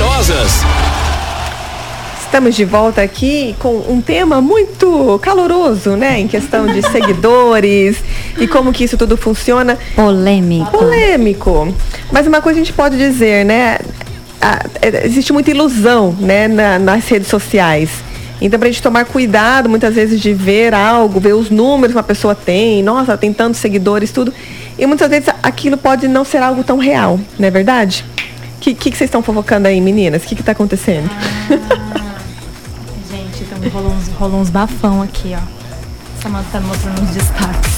[2.32, 6.18] Estamos de volta aqui com um tema muito caloroso, né?
[6.18, 7.98] Em questão de seguidores
[8.40, 9.78] e como que isso tudo funciona.
[9.94, 10.72] Polêmico.
[10.72, 11.76] polêmico.
[12.10, 13.80] Mas uma coisa a gente pode dizer, né?
[14.42, 17.90] Ah, é, existe muita ilusão, né, na- nas redes sociais.
[18.40, 22.02] Então, pra gente tomar cuidado, muitas vezes, de ver algo, ver os números que uma
[22.04, 24.34] pessoa tem, nossa, tem tantos seguidores, tudo.
[24.80, 28.06] E muitas vezes aquilo pode não ser algo tão real, não é verdade?
[28.58, 30.24] O que, que, que vocês estão fofocando aí, meninas?
[30.24, 31.10] O que, que tá acontecendo?
[33.70, 35.62] Rolou uns, rolou uns bafão aqui, ó.
[36.22, 37.72] Samantha tá mostrando uns destaques.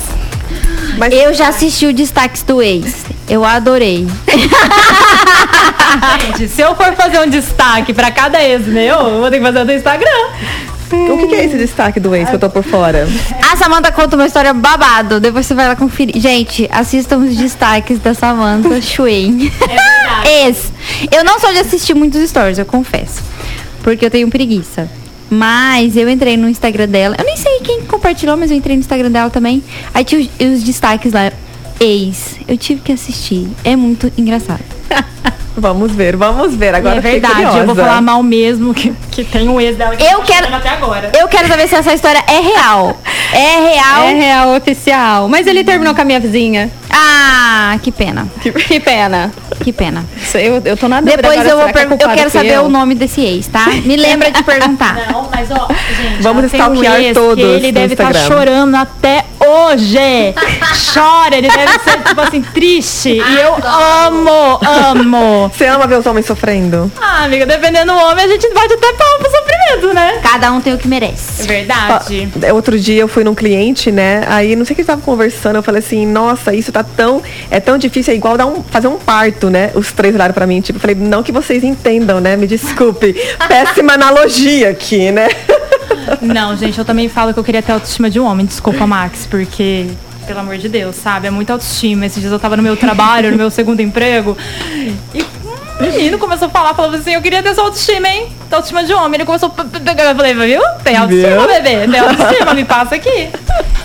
[0.97, 2.93] Mas Eu já assisti o destaques do ex.
[3.27, 4.07] Eu adorei.
[6.21, 9.43] Gente, se eu for fazer um destaque pra cada ex meu, eu vou ter que
[9.43, 10.09] fazer o do Instagram.
[10.91, 13.07] o que, que é esse destaque do ex que eu tô por fora?
[13.51, 15.19] A Samantha conta uma história babado.
[15.19, 16.19] Depois você vai lá conferir.
[16.19, 19.51] Gente, assistam os destaques da Samantha Schwein.
[20.23, 20.43] É.
[20.47, 20.71] Ex.
[21.11, 23.21] Eu não sou de assistir muitos stories, eu confesso.
[23.81, 24.89] Porque eu tenho preguiça.
[25.29, 27.15] Mas eu entrei no Instagram dela.
[27.17, 29.63] Eu nem sei quem compartilhou, mas eu entrei no Instagram dela também.
[29.93, 31.31] Aí tinha os, os destaques lá.
[31.79, 32.35] Ex.
[32.47, 33.47] Eu tive que assistir.
[33.63, 34.72] É muito engraçado.
[35.55, 36.73] Vamos ver, vamos ver.
[36.73, 40.03] Agora é verdade, eu vou falar mal mesmo que, que tem um ex dela que
[40.03, 41.11] Eu tá quero- até agora.
[41.15, 42.97] Eu quero saber se essa história é real.
[43.35, 44.03] É real?
[44.03, 45.27] É real oficial.
[45.27, 46.69] Mas ele terminou com a minha vizinha.
[46.91, 48.27] Ah, que pena.
[48.67, 49.31] Que pena.
[49.63, 50.05] Que pena.
[50.21, 52.11] Isso, Eu, eu tô na dúvida Depois agora, eu vou que é perguntar.
[52.11, 52.65] Eu quero saber eu?
[52.65, 53.65] o nome desse ex, tá?
[53.85, 54.97] Me lembra de perguntar.
[55.11, 58.27] Não, mas ó, gente, Vamos um stalkear ex todos que ele no deve estar Instagram.
[58.37, 60.35] chorando até hoje.
[60.93, 63.09] Chora, ele deve ser, tipo assim, triste.
[63.09, 64.82] E eu amo, amo.
[65.53, 66.91] Você ama ver os homens sofrendo?
[66.99, 70.19] Ah, amiga, dependendo do homem, a gente bate até pau pro sofrimento, né?
[70.21, 71.43] Cada um tem o que merece.
[71.43, 72.29] É verdade.
[72.49, 74.23] Ó, Outro dia eu fui num cliente, né?
[74.27, 76.83] Aí não sei o que a gente tava conversando, eu falei assim, nossa, isso tá
[76.83, 77.21] tão.
[77.49, 79.71] É tão difícil, é igual dar um, fazer um parto, né?
[79.73, 82.35] Os três olharam pra mim, tipo, eu falei, não que vocês entendam, né?
[82.35, 83.13] Me desculpe.
[83.47, 85.29] Péssima analogia aqui, né?
[86.21, 88.45] Não, gente, eu também falo que eu queria ter a autoestima de um homem.
[88.45, 89.87] Desculpa, Max, porque,
[90.23, 91.27] pelo amor de Deus, sabe?
[91.27, 92.05] É muita autoestima.
[92.05, 94.37] Esses dias eu tava no meu trabalho, no meu segundo emprego,
[95.13, 95.23] e
[95.81, 98.27] um menino começou a falar, falou assim, eu queria ter sua autoestima, hein?
[98.47, 99.15] Tua autoestima de homem.
[99.15, 99.51] Ele começou a...
[99.63, 100.61] p- p- p- Eu falei, viu?
[100.83, 101.87] Tem autoestima, bebê.
[101.87, 103.29] Tem autoestima, me passa aqui.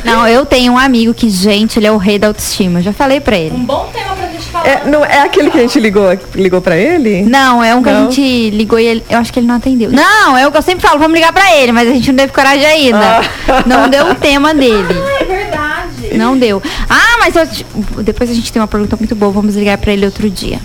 [0.05, 2.79] Não, eu tenho um amigo que, gente, ele é o rei da autoestima.
[2.79, 3.55] Eu já falei pra ele.
[3.57, 4.66] Um bom tema pra gente falar.
[4.68, 7.22] É, não, é aquele que a gente ligou, ligou pra ele?
[7.22, 8.05] Não, é um que a Não?
[8.12, 9.90] gente ligou e ele, eu acho que ele não atendeu.
[9.90, 12.16] Não, é o que eu sempre falo, vamos ligar pra ele, mas a gente não
[12.18, 13.20] teve coragem ainda.
[13.66, 14.94] Não deu o tema dele.
[15.20, 15.88] É verdade.
[16.14, 16.62] Não deu.
[16.88, 20.05] Ah, mas eu depois a gente tem uma pergunta muito boa, vamos ligar pra ele
[20.07, 20.59] outro dia.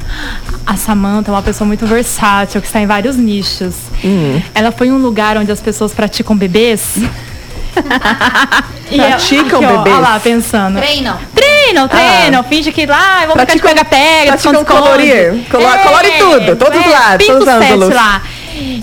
[0.65, 3.75] A Samantha é uma pessoa muito versátil, que está em vários nichos.
[4.55, 6.97] Ela foi em um lugar onde as pessoas praticam bebês.
[8.91, 9.95] E ela- Praticam aqui, ó, bebês?
[9.95, 10.79] Olha lá, pensando.
[10.79, 11.17] Treinam.
[11.33, 15.43] Treinam, treinam, finge que lá, vamos ficar de Praticam- pega-pega, praticam colorir.
[15.49, 17.89] Colo- colore tudo, todos os lados, todos os ângulos.
[17.95, 18.21] lá.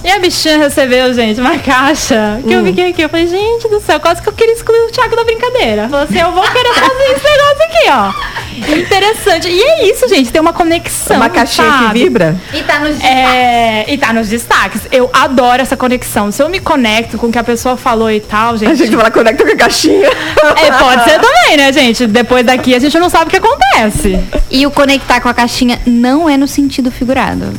[0.03, 3.03] E a bichinha recebeu, gente, uma caixa que eu fiquei aqui.
[3.03, 5.89] Eu falei, gente do céu, quase que eu queria excluir o Thiago da brincadeira.
[5.89, 8.41] Falou assim, eu vou querer fazer esse negócio aqui, ó.
[8.79, 9.49] Interessante.
[9.49, 11.17] E é isso, gente, tem uma conexão.
[11.17, 11.99] Uma caixinha que sabe?
[12.03, 12.37] vibra?
[12.53, 14.83] E tá nos É, e tá nos destaques.
[14.91, 16.31] Eu adoro essa conexão.
[16.33, 18.77] Se eu me conecto com o que a pessoa falou e tal, A gente.
[18.77, 20.09] gente fala conecta com a caixinha.
[20.09, 22.07] É, pode ser também, né, gente?
[22.07, 24.19] Depois daqui a gente não sabe o que acontece.
[24.51, 27.53] E o conectar com a caixinha não é no sentido figurado.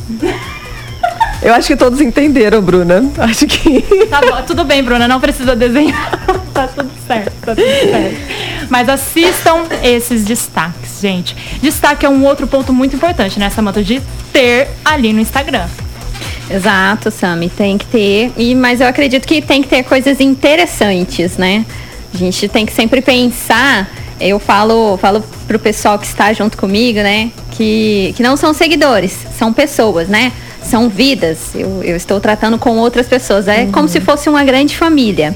[1.42, 3.04] Eu acho que todos entenderam, Bruna.
[3.18, 3.82] Acho que.
[4.06, 6.24] Tá bom, tudo bem, Bruna, não precisa desenhar.
[6.54, 7.32] tá tudo certo.
[7.40, 8.68] tá tudo certo.
[8.70, 11.36] Mas assistam esses destaques, gente.
[11.60, 13.82] Destaque é um outro ponto muito importante, né, Samanta?
[13.82, 14.00] De
[14.32, 15.66] ter ali no Instagram.
[16.48, 18.32] Exato, Sami, tem que ter.
[18.36, 21.66] E, mas eu acredito que tem que ter coisas interessantes, né?
[22.14, 23.90] A gente tem que sempre pensar.
[24.20, 27.32] Eu falo, falo pro pessoal que está junto comigo, né?
[27.50, 30.30] Que, que não são seguidores, são pessoas, né?
[30.64, 31.54] São vidas.
[31.54, 33.48] Eu, eu estou tratando com outras pessoas.
[33.48, 35.34] É como se fosse uma grande família.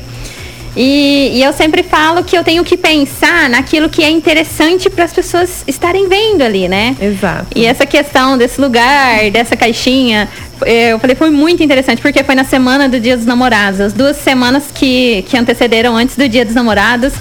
[0.76, 5.04] E, e eu sempre falo que eu tenho que pensar naquilo que é interessante para
[5.04, 6.94] as pessoas estarem vendo ali, né?
[7.00, 7.46] Exato.
[7.56, 10.28] E essa questão desse lugar, dessa caixinha,
[10.66, 13.94] eh, eu falei, foi muito interessante, porque foi na semana do Dia dos Namorados, as
[13.94, 17.14] duas semanas que, que antecederam antes do Dia dos Namorados.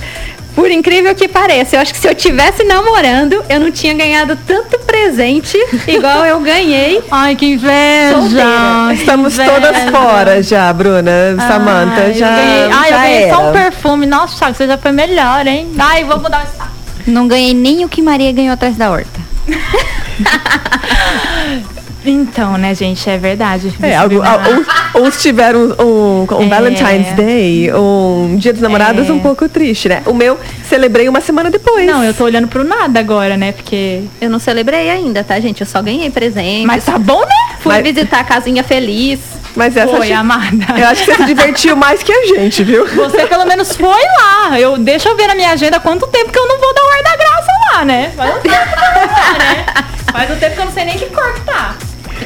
[0.56, 4.38] Por incrível que pareça, eu acho que se eu tivesse namorando, eu não tinha ganhado
[4.48, 7.04] tanto presente igual eu ganhei.
[7.12, 8.14] Ai, que inveja!
[8.20, 8.94] Solteira.
[8.94, 9.92] Estamos Que todas inveja.
[9.92, 11.12] fora já, Bruna,
[11.48, 12.02] Samanta.
[12.02, 13.62] Ai, Já, eu ganhei, ai, eu já ganhei só um era.
[13.64, 14.06] perfume.
[14.06, 15.70] Nossa, Thiago, você já foi melhor, hein?
[15.78, 16.72] Ai, vou mudar o estado.
[17.06, 19.20] Não ganhei nem o que Maria ganhou atrás da horta.
[22.06, 23.74] Então, né, gente, é verdade.
[23.82, 26.48] É, algo, uns, uns tiveram um, um É.
[26.48, 29.12] Valentine's Day, um Dia dos Namorados É.
[29.12, 30.04] um pouco triste, né?
[30.06, 30.40] O meu
[30.70, 31.86] celebrei uma semana depois.
[31.86, 33.52] Não, eu tô olhando pro nada agora, né?
[33.52, 34.04] Porque.
[34.22, 35.62] Eu não celebrei ainda, tá, gente?
[35.62, 36.66] Eu só ganhei presente.
[36.66, 37.56] Mas tá bom, né?
[37.60, 39.20] Fui Mas- visitar a casinha feliz.
[39.56, 40.52] Mas essa Foi, eu amada.
[40.92, 42.86] acho que você se divertiu mais que a gente, viu?
[42.88, 43.88] Você pelo menos foi
[44.20, 44.60] lá.
[44.60, 46.90] Eu, deixa eu ver na minha agenda quanto tempo que eu não vou dar o
[46.90, 48.12] ar da graça lá, né?
[48.18, 49.66] Faz um tempo que eu não vou né?
[50.12, 51.74] Faz um tempo que eu não sei nem que cor que tá.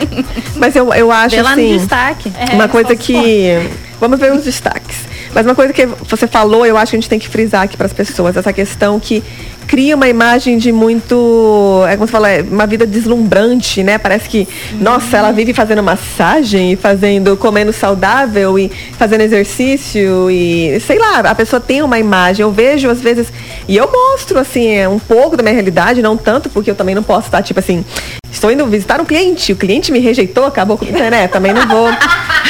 [0.55, 1.77] Mas eu, eu acho Vê lá no assim.
[1.77, 2.31] destaque.
[2.37, 3.69] É, uma só coisa que.
[3.99, 4.97] Vamos ver os destaques.
[5.33, 7.77] Mas uma coisa que você falou, eu acho que a gente tem que frisar aqui
[7.77, 9.23] para as pessoas, essa questão que
[9.69, 13.99] cria uma imagem de muito, é como você fala, é uma vida deslumbrante, né?
[13.99, 14.47] Parece que,
[14.81, 21.19] nossa, ela vive fazendo massagem, e fazendo, comendo saudável e fazendo exercício e sei lá,
[21.19, 22.41] a pessoa tem uma imagem.
[22.41, 23.31] Eu vejo às vezes
[23.67, 26.95] e eu mostro assim, é, um pouco da minha realidade, não tanto porque eu também
[26.95, 27.85] não posso estar tipo assim,
[28.31, 31.27] estou indo visitar um cliente, o cliente me rejeitou, acabou com, né?
[31.27, 31.89] Também não vou.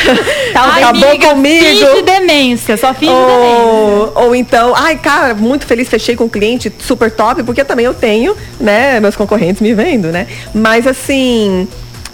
[0.55, 1.65] Ai, acabou amiga, comigo.
[1.65, 3.63] Finge demência, só finge demência.
[3.65, 7.85] Ou, ou então, ai, cara, muito feliz, fechei com um cliente super top, porque também
[7.85, 10.27] eu tenho, né, meus concorrentes me vendo, né?
[10.53, 11.67] Mas assim,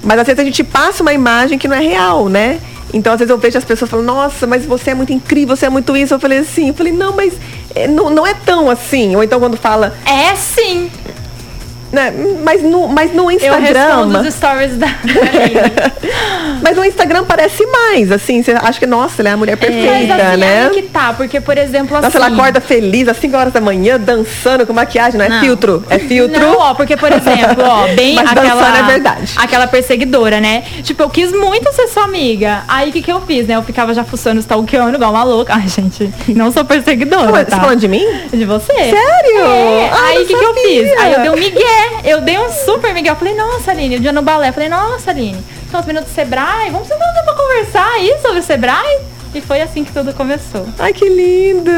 [0.04, 2.60] mas às vezes a gente passa uma imagem que não é real, né?
[2.94, 5.66] Então, às vezes eu vejo as pessoas falando, nossa, mas você é muito incrível, você
[5.66, 6.14] é muito isso.
[6.14, 7.34] Eu falei assim, eu falei, não, mas
[7.74, 9.16] é, não, não é tão assim.
[9.16, 10.90] Ou então quando fala, É sim.
[11.96, 13.86] Né, mas no, mas no Eu Instagram.
[13.86, 14.88] respondo os stories da.
[16.62, 19.70] Mas no Instagram parece mais, assim, você acha que, nossa, ela é a mulher Mas
[19.70, 20.70] perfeita, assim, né?
[20.74, 22.06] que tá, porque, por exemplo, assim...
[22.06, 25.40] Nossa, ela acorda feliz às 5 horas da manhã, dançando com maquiagem, não é Não.
[25.42, 26.40] filtro, é filtro.
[26.40, 28.78] Não, ó, porque, por exemplo, ó, bem Mas aquela.
[28.80, 29.34] é verdade.
[29.38, 30.64] Aquela perseguidora, né?
[30.84, 32.64] Tipo, eu quis muito ser sua amiga.
[32.68, 33.56] Aí o que, que eu fiz, né?
[33.56, 35.54] Eu ficava já fuçando, stalkeando igual uma louca.
[35.56, 37.32] Ai, gente, não sou perseguidora.
[37.32, 37.60] Você tá?
[37.60, 38.06] falando de mim?
[38.32, 38.74] De você?
[38.74, 39.46] Sério?
[39.46, 39.90] É.
[39.92, 40.92] Ah, aí o que, que eu fiz?
[41.00, 41.85] Aí eu dei um migué.
[42.04, 43.10] Eu dei um super migué.
[43.10, 44.52] Eu falei, nossa, Aline, o dia no balé.
[44.52, 48.44] Falei, nossa, Aline, então os meninos do Sebrae, vamos sentar pra conversar aí sobre o
[48.44, 49.00] Sebrae?
[49.34, 50.66] E foi assim que tudo começou.
[50.80, 51.72] Ai, que lindo!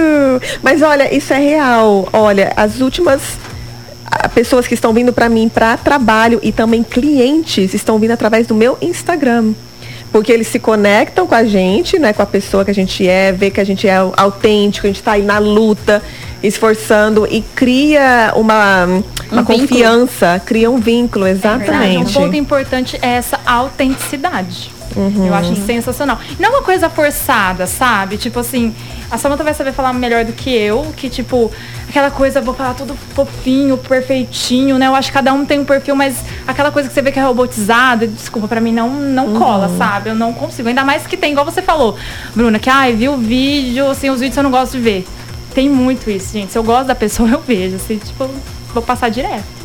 [0.62, 2.08] Mas olha, isso é real.
[2.13, 3.22] Olha, as últimas
[4.06, 8.46] ah, pessoas que estão vindo pra mim para trabalho e também clientes estão vindo através
[8.46, 9.54] do meu Instagram.
[10.12, 12.13] Porque eles se conectam com a gente, né?
[12.13, 15.04] Com a pessoa que a gente é, vê que a gente é autêntico, a gente
[15.04, 16.02] tá aí na luta,
[16.41, 19.04] esforçando e cria uma, uma Um
[19.46, 19.46] vínculo.
[19.60, 22.13] confiança, cria um vínculo, Um exatamente.
[22.13, 24.72] ponto importante é essa autenticidade.
[24.98, 25.28] Uhum.
[25.28, 26.20] Eu acho sensacional.
[26.40, 28.18] Não é uma coisa forçada, sabe?
[28.18, 28.74] Tipo assim,
[29.12, 31.52] a Samantha vai saber falar melhor do que eu, que tipo,
[31.88, 34.88] aquela coisa, vou falar tudo fofinho, perfeitinho, né?
[34.88, 37.20] Eu acho que cada um tem um perfil, mas aquela coisa que você vê que
[37.20, 39.40] é robotizada, desculpa, pra mim não, não Uhum.
[39.40, 40.10] cola, sabe?
[40.10, 40.68] Eu não consigo.
[40.68, 41.96] Ainda mais que tem, igual você falou,
[42.36, 45.08] Bruna, que ai, viu o vídeo, assim, os vídeos eu não gosto de ver.
[45.54, 46.52] Tem muito isso, gente.
[46.52, 47.76] Se eu gosto da pessoa, eu vejo.
[47.76, 48.28] Assim, tipo,
[48.74, 49.57] vou passar direto.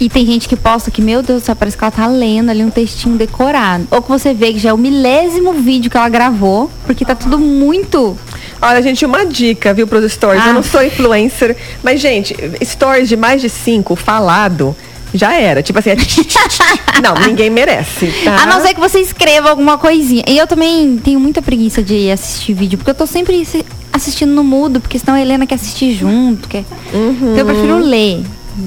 [0.00, 2.50] E tem gente que posta que, meu Deus do céu, parece que ela tá lendo
[2.50, 3.86] ali um textinho decorado.
[3.90, 7.14] Ou que você vê que já é o milésimo vídeo que ela gravou, porque tá
[7.16, 8.16] tudo muito.
[8.62, 10.42] Olha, gente, uma dica, viu, pros stories.
[10.44, 10.48] Ah.
[10.48, 14.74] Eu não sou influencer, mas, gente, stories de mais de cinco falado.
[15.12, 15.62] Já era.
[15.62, 15.96] Tipo assim, é
[17.02, 18.12] não, ninguém merece.
[18.24, 18.42] Tá?
[18.42, 20.22] A não ser que você escreva alguma coisinha.
[20.28, 24.32] E eu também tenho muita preguiça de assistir vídeo, porque eu tô sempre assi- assistindo
[24.32, 26.46] no mudo, porque senão a Helena quer assistir junto.
[26.48, 26.64] Quer...
[26.92, 28.22] Então eu prefiro ler.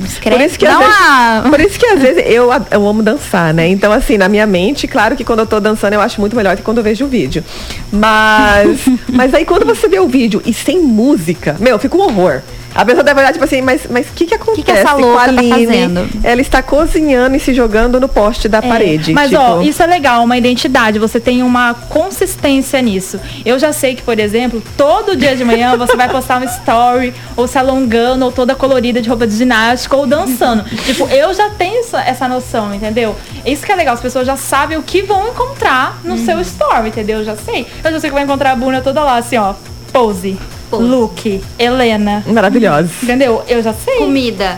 [0.05, 0.37] Escreve.
[0.37, 3.67] Por isso que, às vezes, por isso que às vezes eu, eu amo dançar, né?
[3.67, 6.55] Então, assim, na minha mente, claro que quando eu tô dançando eu acho muito melhor
[6.55, 7.43] que quando eu vejo o vídeo.
[7.91, 8.79] Mas,
[9.11, 12.41] mas aí quando você vê o vídeo e sem música, meu, fica um horror.
[12.73, 15.17] A pessoa deve olhar, tipo assim, mas o mas que, que acontece que essa com
[15.17, 15.49] a tá Aline?
[15.49, 16.09] fazendo?
[16.23, 19.13] Ela está cozinhando e se jogando no poste da É, parede.
[19.13, 20.97] Mas tipo, ó, isso é legal, uma identidade.
[20.97, 23.19] Você tem uma consistência nisso.
[23.45, 27.13] Eu já sei que, por exemplo, todo dia de manhã você vai postar uma story,
[27.35, 30.63] ou se alongando, ou toda colorida de roupa de ginástica, ou dançando.
[30.85, 33.15] tipo, eu já tenho essa, noção, entendeu?
[33.45, 36.89] Isso que é legal, as pessoas já sabem o que vão encontrar no seu story,
[36.89, 37.19] entendeu?
[37.19, 37.67] Eu já sei.
[37.83, 39.53] Eu já sei que vai encontrar a Bruna toda lá, assim, ó.
[39.91, 40.37] Pose.
[40.71, 40.83] Pose.
[40.83, 42.23] Look, Helena.
[42.25, 42.89] Maravilhosa.
[43.03, 43.43] Entendeu?
[43.47, 43.97] Eu já sei.
[43.97, 44.57] Comida.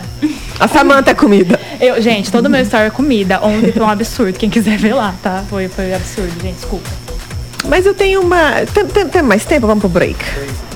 [0.58, 1.60] A Samanta é comida.
[1.80, 3.40] Eu, gente, todo meu story é comida.
[3.42, 4.38] Ontem foi um absurdo.
[4.38, 5.44] Quem quiser ver lá, tá?
[5.50, 6.54] Foi, foi absurdo, gente.
[6.54, 6.88] Desculpa.
[7.68, 8.52] Mas eu tenho uma.
[8.72, 9.66] Tem, tem- tem mais tempo?
[9.66, 10.16] Vamos pro break.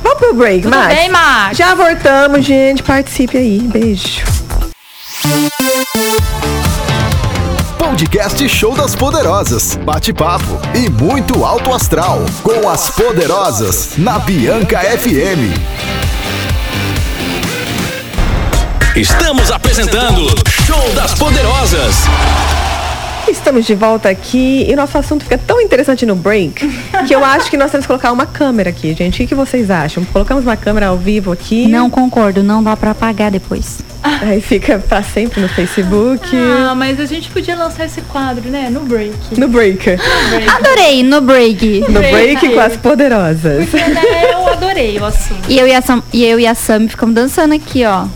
[0.02, 0.94] Vamos pro break, Tudo Max.
[0.94, 1.56] bem, Max?
[1.56, 2.82] Já voltamos, gente.
[2.82, 3.58] Participe aí.
[3.60, 4.22] Beijo.
[7.88, 9.76] Podcast Show das Poderosas.
[9.76, 12.20] Bate-papo e muito alto astral.
[12.42, 13.92] Com as Poderosas.
[13.96, 15.56] Na Bianca FM.
[18.94, 20.28] Estamos apresentando
[20.66, 21.94] Show das Poderosas.
[23.30, 26.66] Estamos de volta aqui e nosso assunto fica tão interessante no break
[27.06, 29.22] que eu acho que nós temos que colocar uma câmera aqui, gente.
[29.22, 30.02] O que, vocês acham?
[30.06, 31.68] Colocamos uma câmera ao vivo aqui.
[31.68, 33.80] Não concordo, não dá pra apagar depois.
[34.22, 36.26] Aí fica pra sempre no Facebook.
[36.34, 38.70] Ah, mas a gente podia lançar esse quadro, né?
[38.70, 39.38] No break.
[39.38, 39.90] No break.
[40.56, 41.80] Adorei, no break.
[41.80, 43.68] No break com as poderosas.
[43.68, 45.50] Porque, né, eu adorei o assunto.
[45.50, 48.06] E eu e a Sam, e eu e a Sam ficamos dançando aqui, ó.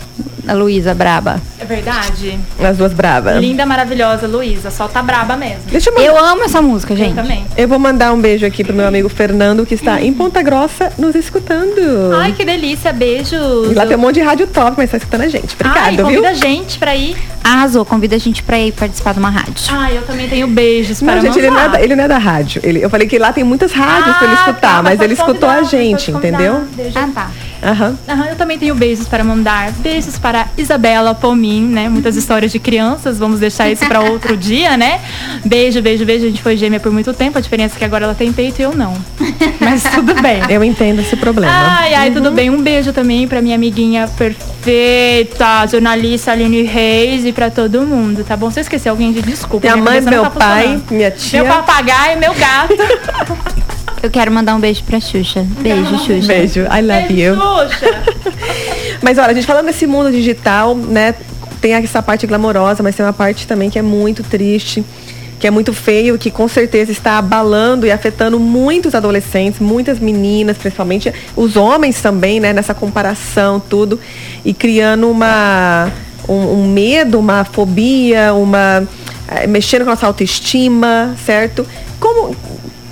[0.47, 1.41] A Luísa braba.
[1.59, 2.37] É verdade?
[2.61, 3.37] As duas bravas.
[3.39, 4.69] Linda, maravilhosa, Luísa.
[4.69, 5.61] Só tá braba mesmo.
[5.67, 6.07] Deixa eu mandar.
[6.07, 7.15] Eu amo essa música, Eu gente.
[7.15, 7.45] também.
[7.55, 10.91] Eu vou mandar um beijo aqui pro meu amigo Fernando, que está em Ponta Grossa
[10.97, 12.13] nos escutando.
[12.21, 12.91] Ai, que delícia.
[12.91, 13.71] Beijos.
[13.71, 15.55] E lá tem um monte de rádio top, mas tá escutando a gente.
[15.63, 16.05] Ai, Obrigado, viu?
[16.21, 17.15] convida a gente pra ir.
[17.43, 19.53] Arrasou, convida a gente pra ir participar de uma rádio.
[19.71, 22.07] Ai, eu também tenho beijos para Não, gente, ele não, é da, ele não é
[22.07, 22.61] da rádio.
[22.63, 25.15] Ele, eu falei que lá tem muitas rádios pra ele Ah, escutar, tá, mas ele
[25.15, 26.61] pode escutou a gente, entendeu?
[26.95, 27.31] Ah, tá.
[27.63, 27.97] Aham.
[28.07, 29.71] Aham, eu também tenho beijos para mandar.
[29.73, 31.87] Beijos para Isabela Pomin, né?
[31.87, 33.17] Muitas histórias de crianças.
[33.17, 34.99] Vamos deixar isso para outro dia, né?
[35.45, 36.25] Beijo, beijo, beijo.
[36.25, 37.37] A gente foi gêmea por muito tempo.
[37.37, 38.93] A diferença é que agora ela tem peito e eu não.
[39.59, 40.41] Mas tudo bem.
[40.49, 41.53] Eu entendo esse problema.
[41.53, 42.49] Ai, ai, tudo bem.
[42.49, 48.35] Um beijo também pra minha amiguinha perfeita, jornalista Aline Reis e pra todo mundo, tá
[48.35, 48.51] bom?
[48.51, 49.65] Se eu esqueci alguém, de desculpa.
[49.67, 51.43] Minha mãe, cabeça não meu tá pai, minha tia.
[51.43, 52.73] Meu papagaio, meu gato.
[54.03, 55.47] Eu quero mandar um beijo pra Xuxa.
[55.61, 56.27] Beijo, Xuxa.
[56.27, 57.35] Beijo, I love Beijo, you.
[57.37, 58.03] Xuxa.
[59.01, 61.15] Mas olha, a gente falando desse mundo digital, né?
[61.61, 64.83] Tem essa parte glamourosa, mas tem uma parte também que é muito triste,
[65.39, 70.57] que é muito feio, que com certeza está abalando e afetando muitos adolescentes, muitas meninas,
[70.57, 72.51] principalmente os homens também, né?
[72.51, 73.97] Nessa comparação, tudo,
[74.43, 75.89] e criando uma
[76.27, 78.85] um, um medo, uma fobia, uma
[79.29, 81.65] eh, mexendo com a nossa autoestima, certo?
[82.01, 82.35] Como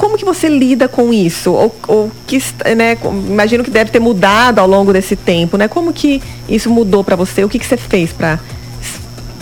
[0.02, 1.52] como que você lida com isso?
[1.52, 2.40] Ou, ou que,
[2.76, 2.98] né,
[3.30, 5.68] imagino que deve ter mudado ao longo desse tempo, né?
[5.68, 7.44] Como que isso mudou pra você?
[7.44, 8.40] O que, que você fez pra
[8.82, 9.00] s-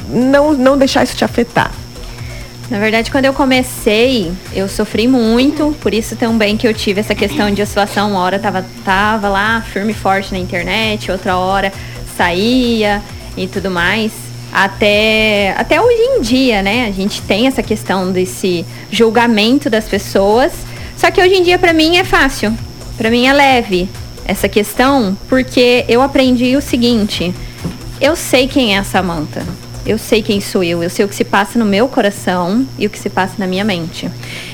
[0.10, 1.72] não, não deixar isso te afetar?
[2.70, 7.16] Na verdade, quando eu comecei, eu sofri muito, por isso também que eu tive essa
[7.16, 8.12] questão de oscilação.
[8.12, 11.72] Uma hora tava, tava lá firme e forte na internet, outra hora
[12.18, 13.02] saía
[13.38, 14.12] e tudo mais.
[14.52, 16.88] Até, até hoje em dia, né?
[16.88, 20.52] A gente tem essa questão desse julgamento das pessoas.
[20.98, 22.54] Só que hoje em dia, pra mim, é fácil.
[22.98, 23.88] Pra mim é leve
[24.26, 27.34] essa questão, porque eu aprendi o seguinte.
[28.02, 29.44] Eu sei quem é a Samantha.
[29.86, 30.84] Eu sei quem sou eu.
[30.84, 33.48] Eu sei o que se passa no meu coração e o que se passa na
[33.48, 34.10] minha mente.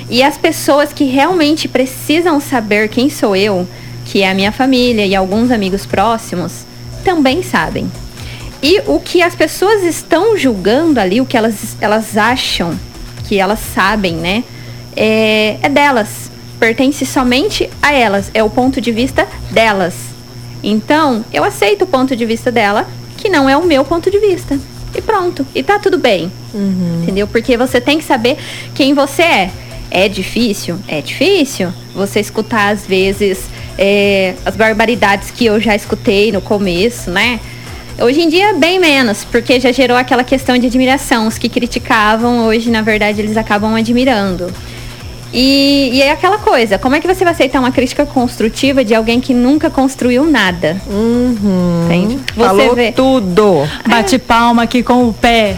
[0.10, 3.68] E as pessoas que realmente precisam saber quem sou eu,
[4.06, 6.66] que é a minha família e alguns amigos próximos,
[7.04, 7.90] também sabem.
[8.66, 12.76] E o que as pessoas estão julgando ali, o que elas, elas acham
[13.28, 14.44] que elas sabem, né?
[14.96, 16.32] É, é delas.
[16.60, 18.32] Pertence somente a elas.
[18.34, 19.94] É o ponto de vista delas.
[20.64, 24.18] Então, eu aceito o ponto de vista dela, que não é o meu ponto de
[24.18, 24.60] vista.
[24.96, 25.46] E pronto.
[25.54, 26.32] E tá tudo bem.
[27.04, 27.28] Entendeu?
[27.28, 28.36] Porque você tem que saber
[28.74, 29.52] quem você é.
[29.92, 30.80] É difícil?
[30.88, 31.72] É difícil.
[31.94, 33.42] Você escutar, às vezes,
[33.78, 37.40] é, as barbaridades que eu já escutei no começo, né?
[37.98, 41.28] Hoje em dia, bem menos, porque já gerou aquela questão de admiração.
[41.28, 44.52] Os que criticavam, hoje, na verdade, eles acabam admirando.
[45.32, 48.94] E, e é aquela coisa, como é que você vai aceitar uma crítica construtiva de
[48.94, 50.82] alguém que nunca construiu nada?
[51.86, 52.20] Entende?
[52.36, 52.92] Você Falou vê.
[52.92, 53.68] tudo.
[53.88, 55.58] Bate palma aqui com o pé.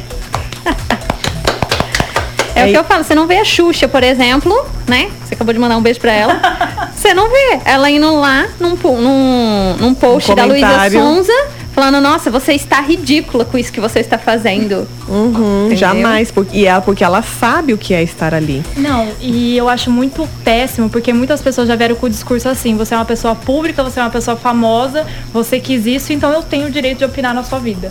[2.55, 4.53] É, o É que eu falo, você não vê a Xuxa, por exemplo,
[4.87, 5.09] né?
[5.23, 6.39] Você acabou de mandar um beijo pra ela.
[6.97, 10.89] Você não vê ela indo lá num, num, num post Um da Luísa.
[10.89, 11.31] Sonza
[11.79, 14.87] falando, nossa, você está ridícula com isso que você está fazendo.
[15.07, 15.77] Uhum, Entendeu?
[15.77, 16.31] jamais.
[16.31, 18.63] Porque, e ela, porque ela sabe o que é estar ali.
[18.75, 22.75] Não, e eu acho muito péssimo, porque muitas pessoas já vieram com o discurso assim,
[22.75, 26.41] você é uma pessoa pública, você é uma pessoa famosa, você quis isso, então eu
[26.41, 27.89] tenho o direito de opinar na sua vida.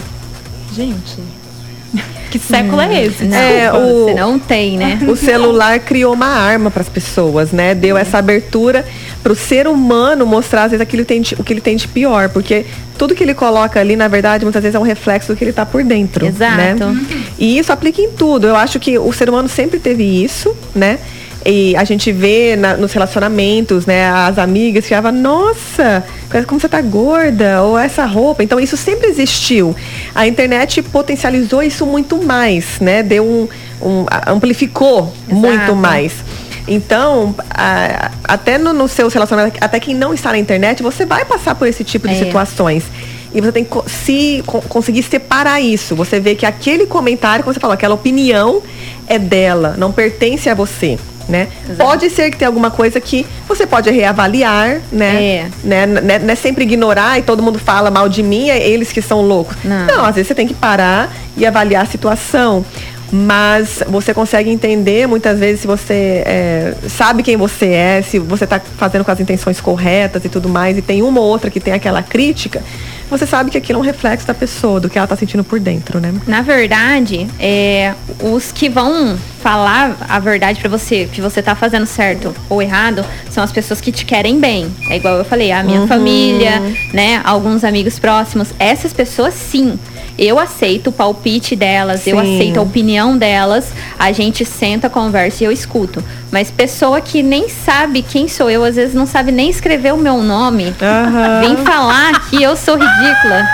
[0.74, 1.18] Gente,
[2.30, 3.24] que século é esse?
[3.24, 4.99] Não, É, o- você não tem, né?
[5.09, 7.72] O celular criou uma arma para as pessoas, né?
[7.72, 8.84] Deu essa abertura
[9.22, 12.28] para o ser humano mostrar às vezes aquilo tem o que ele tem de pior,
[12.28, 12.64] porque
[12.96, 15.50] tudo que ele coloca ali, na verdade, muitas vezes é um reflexo do que ele
[15.50, 16.56] está por dentro, Exato.
[16.56, 16.76] né?
[17.38, 18.46] E isso aplica em tudo.
[18.46, 20.98] Eu acho que o ser humano sempre teve isso, né?
[21.48, 24.08] E a gente vê na- nos relacionamentos, né?
[24.10, 26.02] As amigas que falavam, nossa,
[26.46, 28.42] como você tá gorda, ou essa roupa.
[28.42, 29.74] Então isso sempre existiu.
[30.14, 33.00] A internet potencializou isso muito mais, né?
[33.02, 33.48] Deu um,
[33.80, 36.12] um- amplificou muito mais.
[36.68, 41.24] Então, a- até no, no seu relacionamento, até quem não está na internet, você vai
[41.24, 42.18] passar por esse tipo de É.
[42.18, 42.84] situações.
[43.34, 45.94] E você tem que se co- conseguir separar isso.
[45.94, 48.62] Você vê que aquele comentário, como você falou, aquela opinião
[49.06, 50.98] é dela, não pertence a você.
[51.28, 51.48] Né?
[51.76, 55.24] Pode ser que tenha alguma coisa que você pode reavaliar, né?
[55.24, 55.46] É.
[55.64, 55.84] Né?
[55.84, 56.18] Né?
[56.20, 59.22] Não é sempre ignorar e todo mundo fala mal de mim, é eles que são
[59.22, 59.56] loucos.
[59.64, 60.04] Não.
[60.04, 62.64] às vezes você tem que parar e avaliar a situação.
[63.12, 68.44] Mas você consegue entender muitas vezes se você é, sabe quem você é, se você
[68.44, 71.61] está fazendo com as intenções corretas e tudo mais, e tem uma ou outra que
[71.61, 72.62] tem aquela crítica,
[73.09, 75.61] você sabe que aquilo é um reflexo da pessoa, do que ela está sentindo por
[75.61, 76.12] dentro, né?
[76.26, 81.86] Na verdade, é, os que vão falar a verdade pra você, que você tá fazendo
[81.86, 84.74] certo ou errado, são as pessoas que te querem bem.
[84.90, 86.61] É igual eu falei, a minha família,
[86.92, 87.20] né?
[87.24, 88.48] Alguns amigos próximos.
[88.59, 89.78] Essas pessoas, sim.
[90.18, 92.34] Eu aceito o palpite delas, eu Sim.
[92.34, 96.02] aceito a opinião delas, a gente senta, conversa e eu escuto.
[96.30, 99.98] Mas pessoa que nem sabe quem sou eu, às vezes não sabe nem escrever o
[99.98, 101.40] meu nome, Aham.
[101.40, 103.46] vem falar que eu sou ridícula.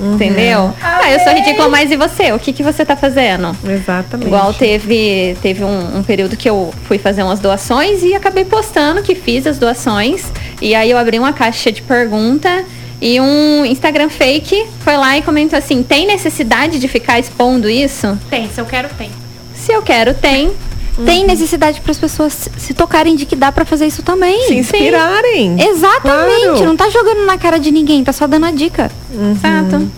[0.00, 0.72] Entendeu?
[0.80, 2.32] Ah, eu sou ridícula, mas e você?
[2.32, 3.56] O que, que você tá fazendo?
[3.68, 4.28] Exatamente.
[4.28, 9.02] Igual teve, teve um, um período que eu fui fazer umas doações e acabei postando
[9.02, 10.24] que fiz as doações.
[10.62, 12.64] E aí eu abri uma caixa de pergunta
[13.00, 18.18] e um Instagram fake foi lá e comentou assim: tem necessidade de ficar expondo isso?
[18.30, 19.10] Tem, se eu quero, tem.
[19.54, 20.50] Se eu quero, tem.
[21.04, 24.48] Tem necessidade para as pessoas se- tocarem de que dá para fazer isso também.
[24.48, 25.54] Se inspirarem.
[25.62, 26.64] Exatamente, Claro.
[26.66, 28.90] não tá jogando na cara de ninguém, tá só dando a dica.
[29.12, 29.88] Exato.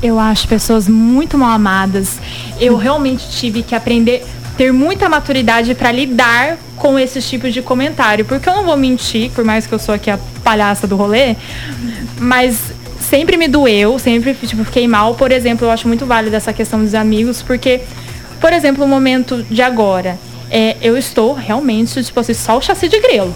[0.00, 2.18] Eu acho pessoas muito mal amadas.
[2.60, 4.24] Eu realmente tive que aprender,
[4.56, 8.24] ter muita maturidade pra lidar com esses tipos de comentário.
[8.24, 11.36] Porque eu não vou mentir, por mais que eu sou aqui a palhaça do rolê,
[12.18, 15.14] mas sempre me doeu, sempre tipo, fiquei mal.
[15.14, 17.80] Por exemplo, eu acho muito válida essa questão dos amigos, porque,
[18.40, 20.18] por exemplo, o momento de agora,
[20.50, 23.34] é, eu estou realmente, tipo assim, só o chassi de grelo.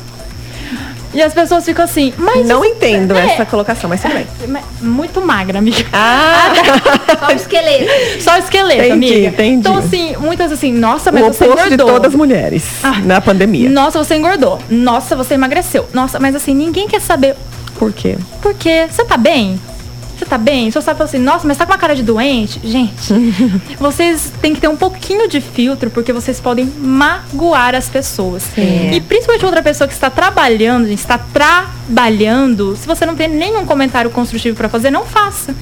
[1.17, 2.47] E as pessoas ficam assim, mas.
[2.47, 4.27] Não isso- entendo é, essa colocação, mas tudo bem.
[4.49, 5.85] mas Muito magra, amiga.
[5.93, 6.53] Ah,
[7.21, 8.23] Só o esqueleto.
[8.23, 9.29] Só o esqueleto, Entendi, amiga.
[9.29, 9.55] entendi.
[9.57, 11.95] Então, assim, muitas assim, nossa, mas o você oposto de engordou.
[11.95, 13.01] todas as mulheres Ah.
[13.05, 13.71] na pandemia.
[13.71, 14.59] Nossa, você engordou.
[14.69, 15.89] Nossa, você emagreceu.
[15.93, 17.35] Nossa, mas assim, ninguém quer saber
[17.79, 18.17] Por quê?
[18.43, 18.87] por quê.
[18.91, 19.59] Você tá bem?
[20.19, 20.71] Você tá bem?
[20.71, 22.61] Você sabe assim, nossa, mas tá com uma cara de doente?
[22.65, 23.13] Gente,
[23.79, 28.45] vocês têm que ter um pouquinho de filtro, porque vocês podem magoar as pessoas.
[28.97, 33.67] E principalmente outra pessoa que está trabalhando, gente, está trabalhando, se você não tem nenhum
[33.67, 35.55] comentário construtivo pra fazer, não faça.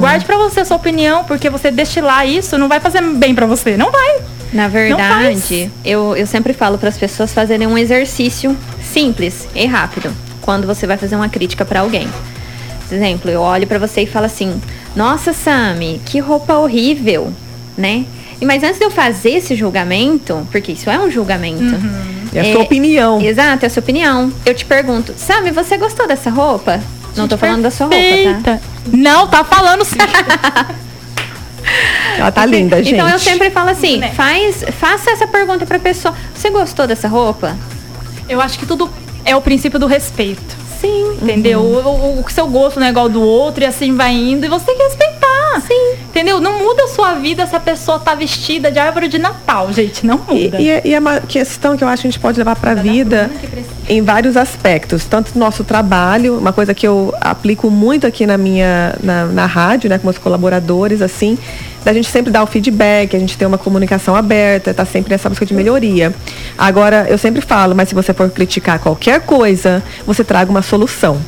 [0.00, 3.46] Guarde pra você a sua opinião, porque você destilar isso não vai fazer bem pra
[3.46, 3.76] você.
[3.76, 4.20] Não vai.
[4.52, 10.12] Na verdade, eu, eu sempre falo para as pessoas fazerem um exercício simples e rápido
[10.42, 12.06] quando você vai fazer uma crítica para alguém.
[12.92, 14.60] Por exemplo, eu olho para você e falo assim:
[14.94, 17.32] "Nossa, Sami, que roupa horrível",
[17.74, 18.04] né?
[18.38, 21.74] E mas antes de eu fazer esse julgamento, porque isso é um julgamento.
[22.34, 23.18] É a sua opinião.
[23.18, 24.30] Exato, é a sua opinião.
[24.44, 26.82] Eu te pergunto: "Sami, você gostou dessa roupa?"
[27.16, 28.12] Não tô falando da sua roupa, tá?
[28.12, 28.60] Perfeita.
[28.92, 29.96] Não, tá falando sim.
[32.18, 32.92] Ela tá linda, gente.
[32.94, 34.10] Então eu sempre falo assim, Né?
[34.10, 36.14] faz, faça essa pergunta pra pessoa.
[36.34, 37.56] Você gostou dessa roupa?
[38.28, 38.90] Eu acho que tudo
[39.24, 40.60] é o princípio do respeito.
[40.82, 41.18] Sim.
[41.22, 41.60] Entendeu?
[41.60, 44.44] O, o- o seu gosto não é igual ao do outro e assim vai indo.
[44.44, 45.11] E você tem que respeitar.
[46.12, 46.42] Entendeu?
[46.42, 50.06] Não muda a sua vida se a pessoa tá vestida de árvore de Natal, gente.
[50.06, 50.60] Não E, muda.
[50.60, 52.72] e é, e é uma questão que eu acho que a gente pode levar para
[52.72, 53.30] a vida
[53.88, 55.06] em vários aspectos.
[55.06, 59.46] Tanto no nosso trabalho, uma coisa que eu aplico muito aqui na minha na, na
[59.46, 61.38] rádio, né, com meus colaboradores, assim,
[61.82, 65.30] da gente sempre dar o feedback, a gente ter uma comunicação aberta, tá sempre nessa
[65.30, 66.14] busca de melhoria.
[66.58, 71.18] Agora, eu sempre falo, mas se você for criticar qualquer coisa, você traga uma solução.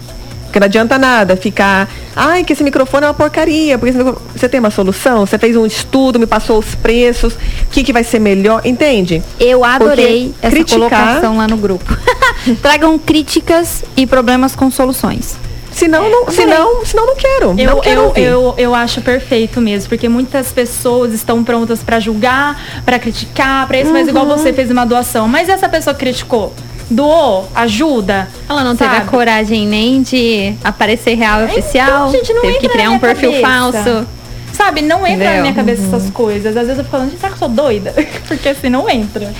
[0.55, 3.77] Porque não adianta nada ficar, ai, que esse microfone é uma porcaria.
[3.77, 3.93] Porque
[4.33, 7.39] você tem uma solução, você fez um estudo, me passou os preços, o
[7.73, 9.21] que, que vai ser melhor, entende?
[9.41, 11.99] Eu adorei Porque essa criticar- colocação lá no grupo.
[12.63, 15.35] Tragam críticas e problemas com soluções.
[15.73, 17.57] Senão, não, senão, senão não quero.
[17.59, 21.99] Eu, não quero eu, eu, eu acho perfeito mesmo, porque muitas pessoas estão prontas pra
[21.99, 24.39] julgar, pra criticar, pra isso, mas igual Uhum.
[24.39, 25.27] você fez uma doação.
[25.27, 26.55] Mas essa pessoa criticou,
[26.91, 28.29] doou, ajuda.
[28.49, 29.11] Ela não teve a sabe?
[29.11, 32.09] coragem nem de aparecer real e oficial.
[32.09, 33.49] Então, gente, não teve entra que criar na um perfil cabeça.
[33.83, 34.07] falso.
[34.53, 35.43] Sabe, não entra na Entendeu?
[35.43, 36.57] minha cabeça essas coisas.
[36.57, 37.93] Às vezes eu fico falando, gente, será que eu sou doida?
[38.29, 39.33] Porque assim não entra.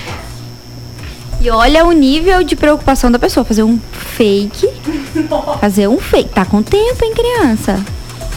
[1.41, 3.45] E olha o nível de preocupação da pessoa.
[3.45, 4.69] Fazer um fake.
[5.61, 6.31] Fazer um fake.
[6.31, 7.85] Tá com tempo, hein, criança?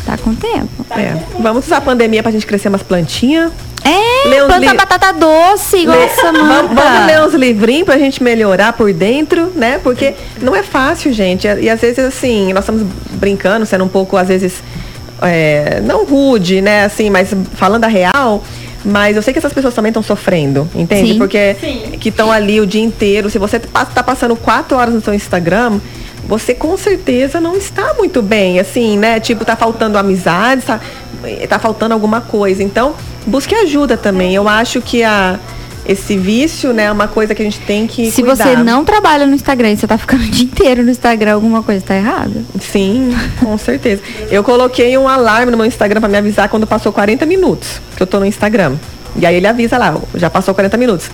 [0.08, 0.70] Tá com tempo.
[0.91, 1.16] É.
[1.39, 3.51] Vamos usar a pandemia pra gente crescer umas plantinhas.
[3.84, 6.43] É, planta li- batata doce, igual Samanta.
[6.68, 9.80] vamos, vamos ler uns livrinhos pra gente melhorar por dentro, né?
[9.84, 11.45] Porque não é fácil, gente.
[11.45, 14.64] E às vezes, assim, nós estamos brincando, sendo um pouco, às vezes,
[15.22, 16.86] é, não rude, né?
[16.86, 18.43] Assim, mas falando a real.
[18.86, 21.14] Mas eu sei que essas pessoas também estão sofrendo, entende?
[21.14, 21.18] Sim.
[21.18, 21.55] Porque
[21.99, 23.30] que estão ali o dia inteiro.
[23.30, 25.80] Se você está passando quatro horas no seu Instagram,
[26.26, 29.20] você com certeza não está muito bem, assim, né?
[29.20, 30.80] Tipo, tá faltando amizade, tá,
[31.47, 32.61] tá faltando alguma coisa.
[32.63, 32.95] Então,
[33.26, 34.36] busque ajuda também.
[34.36, 35.39] Eu acho que a,
[35.88, 38.43] esse vício, né, é uma coisa que a gente tem que Se cuidar.
[38.43, 41.63] você não trabalha no Instagram e você tá ficando o dia inteiro no Instagram, alguma
[41.63, 42.43] coisa tá errada.
[42.59, 44.01] Sim, com certeza.
[44.30, 48.03] Eu coloquei um alarme no meu Instagram pra me avisar quando passou 40 minutos que
[48.03, 48.76] eu tô no Instagram.
[49.18, 51.09] E aí ele avisa lá, já passou 40 minutos.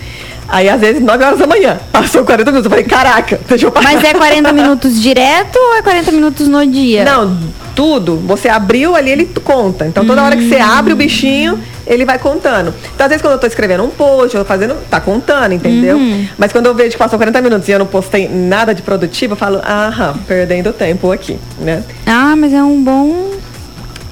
[0.48, 2.66] Aí às vezes 9 horas da manhã, passou 40 minutos.
[2.66, 3.92] Eu falei, caraca, deixa eu parar.
[3.92, 7.04] Mas é 40 minutos direto ou é 40 minutos no dia?
[7.04, 7.36] Não,
[7.74, 8.16] tudo.
[8.26, 9.86] Você abriu ali, ele conta.
[9.86, 12.74] Então toda hora que você abre o bichinho, ele vai contando.
[12.94, 15.98] Então, às vezes, quando eu tô escrevendo um post, eu tô fazendo, tá contando, entendeu?
[16.38, 19.32] Mas quando eu vejo que passou 40 minutos e eu não postei nada de produtivo,
[19.32, 21.82] eu falo, aham, perdendo tempo aqui, né?
[22.06, 23.30] Ah, mas é um bom.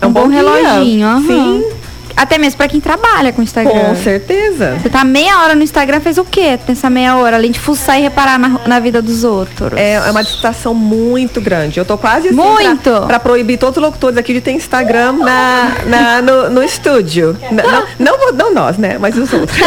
[0.00, 1.06] É um um bom, bom reloginho.
[1.06, 1.22] aham.
[1.26, 1.81] Sim.
[2.16, 3.72] Até mesmo pra quem trabalha com o Instagram.
[3.72, 4.78] Com certeza.
[4.80, 7.36] Você tá meia hora no Instagram, fez o quê nessa meia hora?
[7.36, 9.78] Além de fuçar e reparar na, na vida dos outros.
[9.78, 11.78] É, é uma distração muito grande.
[11.78, 12.82] Eu tô quase assim Muito.
[12.90, 17.36] Pra, pra proibir todos os locutores aqui de ter Instagram na, na- no, no estúdio.
[17.50, 18.96] Não, não, não nós, né?
[18.98, 19.58] Mas os outros.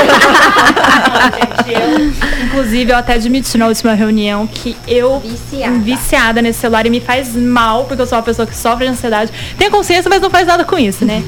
[2.45, 5.79] Inclusive, eu até admiti na última reunião que eu Viciada.
[5.79, 8.91] viciada nesse celular e me faz mal, porque eu sou uma pessoa que sofre de
[8.91, 9.31] ansiedade.
[9.57, 11.23] Tenho consciência, mas não faz nada com isso, né?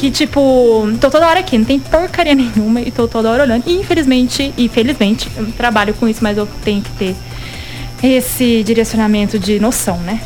[0.00, 3.64] Que, tipo, tô toda hora aqui, não tem porcaria nenhuma e tô toda hora olhando.
[3.66, 7.14] E infelizmente, e felizmente, eu trabalho com isso, mas eu tenho que ter
[8.02, 10.22] esse direcionamento de noção, né?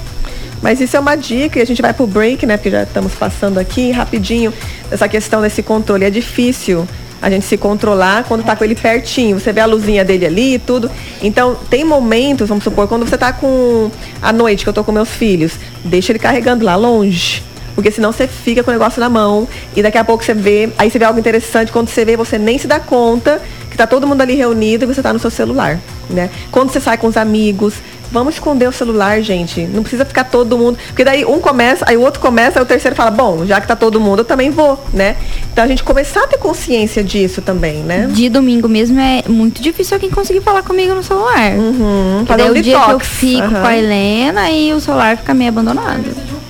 [0.63, 2.57] Mas isso é uma dica e a gente vai pro break, né?
[2.57, 4.55] Porque já estamos passando aqui rapidinho.
[4.91, 6.87] Essa questão desse controle é difícil
[7.21, 9.41] a gente se controlar quando tá com ele pertinho.
[9.41, 10.89] Você vê a luzinha dele ali e tudo.
[11.21, 13.91] Então, tem momentos, vamos supor, quando você tá com
[14.23, 15.53] à noite que eu tô com meus filhos,
[15.85, 17.43] deixa ele carregando lá longe.
[17.75, 20.71] Porque senão você fica com o negócio na mão e daqui a pouco você vê,
[20.79, 23.87] aí você vê algo interessante, quando você vê, você nem se dá conta que tá
[23.87, 26.31] todo mundo ali reunido e você tá no seu celular, né?
[26.53, 27.75] Quando você sai com os amigos,
[28.13, 29.63] vamos esconder o celular, gente.
[29.63, 32.67] Não precisa ficar todo mundo, porque daí um começa, aí o outro começa, aí o
[32.67, 35.17] terceiro fala, bom, já que tá todo mundo, eu também vou, né?
[35.53, 38.07] Então a gente começar a ter consciência disso também, né?
[38.13, 41.55] De domingo mesmo é muito difícil alguém conseguir falar comigo no celular.
[41.55, 43.09] Uhum, fazer daí um o dia que eu detox.
[43.09, 43.61] fico Aham.
[43.61, 46.05] com a Helena e o celular fica meio abandonado.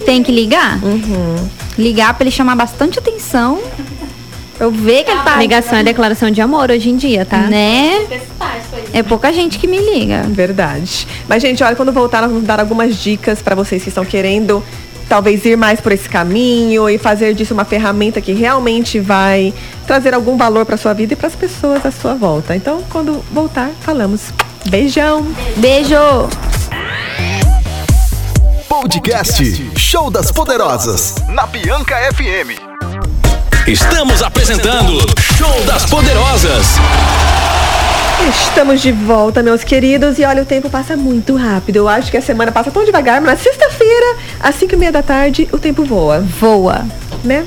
[0.05, 0.83] Tem que ligar.
[0.83, 1.49] Uhum.
[1.79, 3.61] Ligar pra ele chamar bastante atenção.
[4.59, 5.37] Eu ver que ele tá.
[5.37, 7.39] Ligação é declaração de amor hoje em dia, tá?
[7.39, 8.07] Né?
[8.93, 10.23] É pouca gente que me liga.
[10.29, 11.07] Verdade.
[11.29, 14.63] Mas, gente, olha, quando voltar, nós vamos dar algumas dicas para vocês que estão querendo
[15.09, 19.53] talvez ir mais por esse caminho e fazer disso uma ferramenta que realmente vai
[19.87, 22.57] trazer algum valor para sua vida e para as pessoas à sua volta.
[22.57, 24.33] Então, quando voltar, falamos.
[24.67, 25.27] Beijão!
[25.57, 26.54] Beijo!
[28.81, 32.59] Podcast Show das Poderosas na Bianca FM.
[33.69, 36.67] Estamos apresentando Show das Poderosas.
[38.29, 41.77] Estamos de volta, meus queridos, e olha, o tempo passa muito rápido.
[41.77, 44.91] Eu acho que a semana passa tão devagar, mas na sexta-feira, às 5 e meia
[44.93, 46.85] da tarde, o tempo voa, Voa.
[47.23, 47.47] né?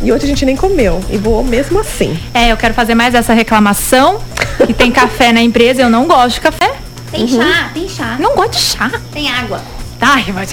[0.00, 2.16] E hoje a gente nem comeu, e voou mesmo assim.
[2.32, 4.20] É, eu quero fazer mais essa reclamação.
[4.64, 6.72] Que tem café na empresa, eu não gosto de café.
[7.10, 8.16] Tem chá, tem chá.
[8.20, 8.92] Não gosto de chá.
[9.12, 9.60] Tem água.
[10.00, 10.50] Ai, mas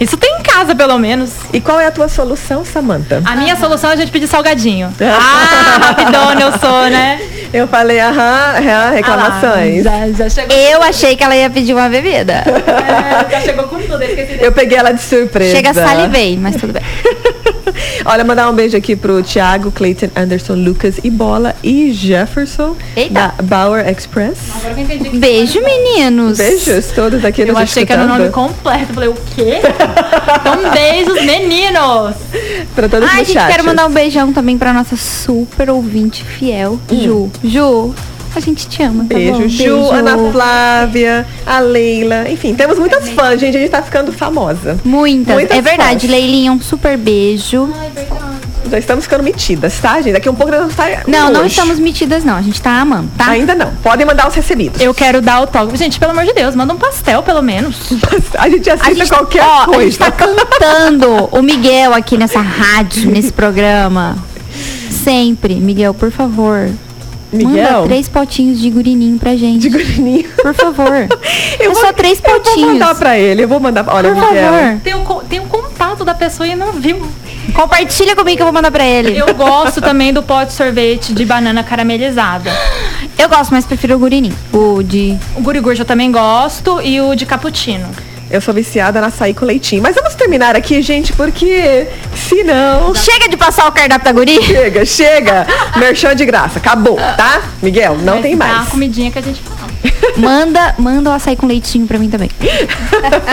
[0.00, 1.30] isso tem em casa, pelo menos.
[1.52, 3.20] E qual é a tua solução, Samantha?
[3.22, 4.92] A minha solução é a gente pedir salgadinho.
[5.00, 7.20] Ah, rapidona eu sou, né?
[7.52, 9.86] Eu falei, aham, aham, reclamações.
[9.86, 10.56] Ah, já, já chegou.
[10.56, 12.44] Eu achei que ela ia pedir uma bebida.
[12.44, 15.54] É, já chegou com tudo, eu esqueci Eu peguei ela de surpresa.
[15.54, 16.82] Chega, salivei, mas tudo bem.
[18.10, 23.14] Olha, mandar um beijo aqui pro Thiago, Clayton, Anderson, Lucas e Bola e Jefferson Eita.
[23.14, 24.36] da Bauer Express.
[24.56, 26.36] Agora que eu entendi que Beijo, meninos.
[26.36, 28.48] Beijos todos aqui Eu nos achei que era o nome escutando.
[28.48, 28.86] completo.
[28.90, 29.60] Eu falei, o quê?
[30.40, 32.16] Então, beijos, meninos!
[32.74, 36.80] Pra todos Ai, no gente, quero mandar um beijão também pra nossa super ouvinte fiel,
[36.90, 37.30] Ju.
[37.44, 37.94] Ju,
[38.38, 39.04] a gente te ama.
[39.04, 39.48] tá Beijo, bom?
[39.48, 42.28] Ju, Ana Flávia, a Leila.
[42.30, 43.56] Enfim, temos muitas fãs, gente.
[43.56, 44.78] A gente tá ficando famosa.
[44.84, 45.34] Muitas.
[45.34, 46.10] Muitas é verdade, fãs.
[46.10, 47.68] Leilinha, um super beijo.
[48.70, 50.12] Já estamos ficando metidas, tá, gente?
[50.12, 51.02] Daqui a um pouco nós vamos estar.
[51.08, 51.48] Não, não longe.
[51.54, 52.36] estamos metidas, não.
[52.36, 53.30] A gente tá amando, tá?
[53.30, 53.74] Ainda não.
[53.82, 54.80] Podem mandar os recebidos.
[54.80, 55.76] Eu quero dar autógrafo.
[55.76, 57.90] Gente, pelo amor de Deus, manda um pastel, pelo menos.
[58.38, 59.82] A gente aceita A gente, qualquer ó, a coisa.
[59.82, 64.16] gente tá cantando o Miguel aqui nessa rádio, nesse programa.
[65.02, 65.54] Sempre.
[65.54, 66.70] Miguel, por favor.
[67.32, 67.62] Miguel?
[67.72, 69.60] Manda três potinhos de gurininho pra gente.
[69.62, 70.28] De gurininho.
[70.42, 70.88] Por favor.
[71.60, 72.72] Eu é vou- só três Eu vou potinhos.
[72.72, 73.44] mandar pra ele.
[73.44, 73.84] Eu vou mandar.
[73.88, 74.52] Olha, Por Miguel.
[74.52, 74.80] favor.
[74.82, 77.06] Tem o, tem o contato da pessoa e não viu.
[77.54, 79.16] Compartilha comigo que eu vou mandar pra ele.
[79.18, 82.50] Eu, Eu gosto também do pote de sorvete de banana caramelizada.
[83.28, 84.34] gosto, mas prefiro o gurininho.
[84.52, 85.16] O de.
[85.36, 87.88] O gurigurjo eu também gosto e o de cappuccino.
[88.30, 89.82] Eu sou viciada na açaí com leitinho.
[89.82, 91.88] Mas vamos terminar aqui, gente, porque
[92.28, 92.94] senão.
[92.94, 94.40] Chega de passar o cardápio da guri.
[94.40, 95.46] Chega, chega.
[95.76, 96.60] Merchan de graça.
[96.60, 97.42] Acabou, tá?
[97.60, 98.68] Miguel, não Mas tem mais.
[98.68, 99.60] a comidinha que a gente fala.
[100.16, 102.30] Manda, manda o açaí com leitinho pra mim também.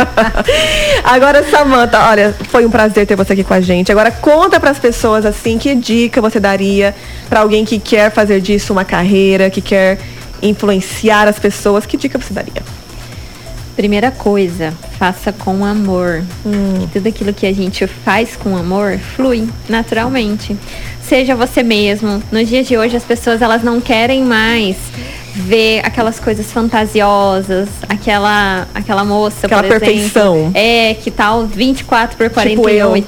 [1.03, 3.91] Agora, Samanta, olha, foi um prazer ter você aqui com a gente.
[3.91, 6.95] Agora conta pras pessoas assim, que dica você daria
[7.29, 9.99] pra alguém que quer fazer disso uma carreira, que quer
[10.41, 12.63] influenciar as pessoas, que dica você daria?
[13.77, 16.23] Primeira coisa, faça com amor.
[16.81, 20.57] Que tudo aquilo que a gente faz com amor flui naturalmente.
[20.99, 22.21] Seja você mesmo.
[22.31, 24.75] Nos dias de hoje as pessoas elas não querem mais
[25.35, 30.51] ver aquelas coisas fantasiosas, aquela aquela moça, Aquela por exemplo, perfeição.
[30.55, 33.03] É, que tal 24 por Tipo eu.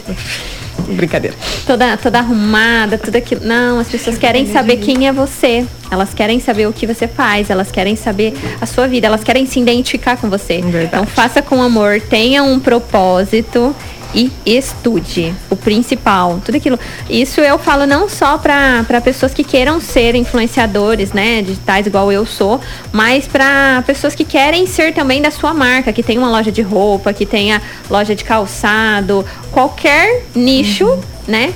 [0.90, 1.36] 48 Brincadeira.
[1.66, 3.42] toda, toda arrumada, tudo aquilo.
[3.44, 5.66] Não, as pessoas querem saber quem é você.
[5.92, 9.46] Elas querem saber o que você faz, elas querem saber a sua vida, elas querem
[9.46, 10.62] se identificar com você.
[10.62, 10.86] Verdade.
[10.86, 13.76] Então faça com amor, tenha um propósito
[14.14, 15.34] e estude.
[15.49, 16.80] O principal, tudo aquilo.
[17.10, 22.26] Isso eu falo não só para pessoas que queiram ser influenciadores, né, digitais igual eu
[22.26, 22.60] sou,
[22.91, 26.62] mas para pessoas que querem ser também da sua marca, que tem uma loja de
[26.62, 30.97] roupa, que tenha loja de calçado, qualquer nicho,
[31.28, 31.53] né?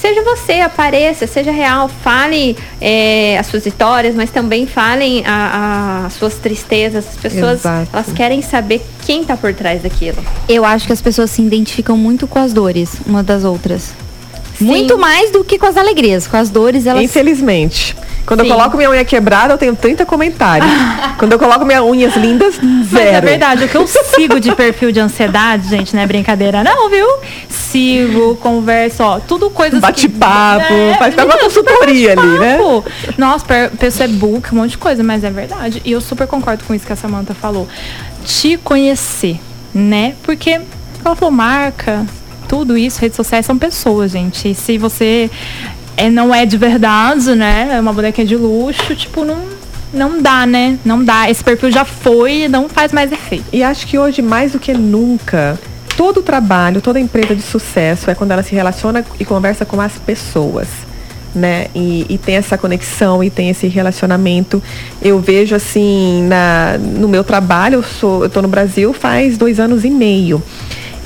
[0.00, 6.06] Seja você, apareça, seja real, fale é, as suas histórias, mas também falem a- a-
[6.06, 7.06] as suas tristezas.
[7.06, 7.90] As pessoas, Exato.
[7.92, 10.16] elas querem saber quem tá por trás daquilo.
[10.48, 13.92] Eu acho que as pessoas se identificam muito com as dores uma das outras.
[14.60, 16.26] Muito mais do que com as alegrias.
[16.26, 17.02] Com as dores, elas.
[17.02, 17.96] Infelizmente.
[18.26, 18.48] Quando Sim.
[18.50, 20.70] eu coloco minha unha quebrada, eu tenho 30 comentários.
[21.18, 23.26] Quando eu coloco minhas unhas lindas, Mas é zero.
[23.26, 27.06] verdade, o que eu sigo de perfil de ansiedade, gente, não é brincadeira não, viu?
[27.48, 32.58] Sigo, converso, ó, tudo coisas que- Bate-papo, faz até uma menina, super consultoria ali, né?
[33.18, 33.44] Nossa,
[33.78, 35.82] pessoa é book, um monte de coisa, mas é verdade.
[35.84, 37.68] E eu super concordo com isso que a Samantha falou.
[38.24, 39.40] Te conhecer,
[39.74, 40.14] né?
[40.22, 40.60] Porque
[41.04, 42.06] ela falou marca,
[42.50, 44.50] tudo isso, redes sociais são pessoas, gente.
[44.50, 45.30] E se você
[45.96, 47.68] é, não é de verdade, né?
[47.74, 49.38] É uma bonequinha de luxo, tipo, não,
[49.94, 50.76] não dá, né?
[50.84, 51.30] Não dá.
[51.30, 53.44] Esse perfil já foi não faz mais efeito.
[53.52, 55.56] E acho que hoje, mais do que nunca,
[55.96, 59.92] todo trabalho, toda empresa de sucesso é quando ela se relaciona e conversa com as
[59.92, 60.66] pessoas.
[61.32, 61.68] Né?
[61.72, 64.60] E, e tem essa conexão e tem esse relacionamento.
[65.00, 69.90] Eu vejo assim, na, no meu trabalho, eu tô no Brasil faz dois anos e
[69.90, 70.42] meio.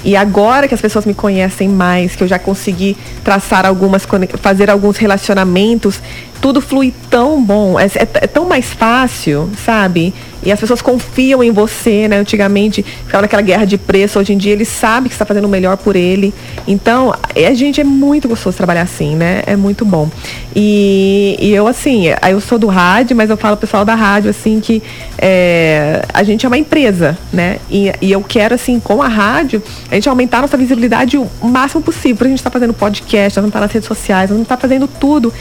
[0.05, 2.94] E agora que as pessoas me conhecem mais, que eu já consegui
[3.24, 4.07] traçar algumas,
[4.42, 5.98] fazer alguns relacionamentos,
[6.45, 10.12] tudo flui tão bom, é, é- é tão mais fácil, sabe?
[10.45, 12.18] E as pessoas confiam em você, né?
[12.18, 15.49] Antigamente ficava naquela guerra de preço, hoje em dia ele sabe que está fazendo o
[15.49, 16.34] melhor por ele.
[16.68, 19.42] Então, a gente é muito gostoso trabalhar assim, né?
[19.47, 20.11] É muito bom.
[20.55, 24.28] E, e eu, assim, eu sou do rádio, mas eu falo pro pessoal da rádio,
[24.28, 24.82] assim, que
[25.16, 27.57] é, a gente é uma empresa, né?
[27.70, 31.26] E, e eu quero, assim, com a rádio, a gente aumentar a nossa visibilidade o
[31.42, 32.26] máximo possível.
[32.26, 34.86] A gente está fazendo podcast, nós vamos estar nas redes sociais, nós vamos estar fazendo
[34.86, 35.32] tudo.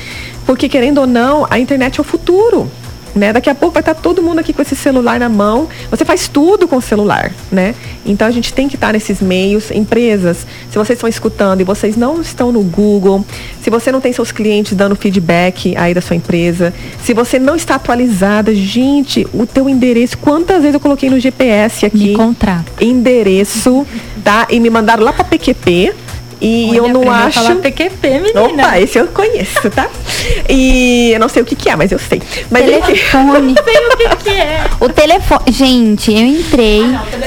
[0.46, 2.70] Porque, querendo ou não, a internet é o futuro.
[3.16, 3.32] Né?
[3.32, 5.68] Daqui a pouco vai estar todo mundo aqui com esse celular na mão.
[5.92, 7.76] Você faz tudo com o celular, né?
[8.04, 9.70] Então a gente tem que estar nesses meios.
[9.70, 13.24] Empresas, se vocês estão escutando e vocês não estão no Google,
[13.62, 16.74] se você não tem seus clientes dando feedback aí da sua empresa,
[17.04, 21.86] se você não está atualizada, gente, o teu endereço, quantas vezes eu coloquei no GPS
[21.86, 22.10] aqui?
[22.10, 22.84] Me contrata.
[22.84, 23.86] Endereço,
[24.24, 24.48] tá?
[24.50, 25.94] E me mandaram lá para PQP.
[26.46, 27.40] E Olha, eu não acho.
[27.42, 28.42] falar PQP, menina.
[28.44, 29.88] Opa, esse eu conheço, tá?
[30.50, 32.22] E eu não sei o que, que é, mas eu sei.
[32.52, 32.82] Mas enfim.
[32.82, 33.56] Telefone.
[33.64, 34.66] sei o que, que é.
[34.82, 35.42] O telefone.
[35.50, 36.84] Gente, eu entrei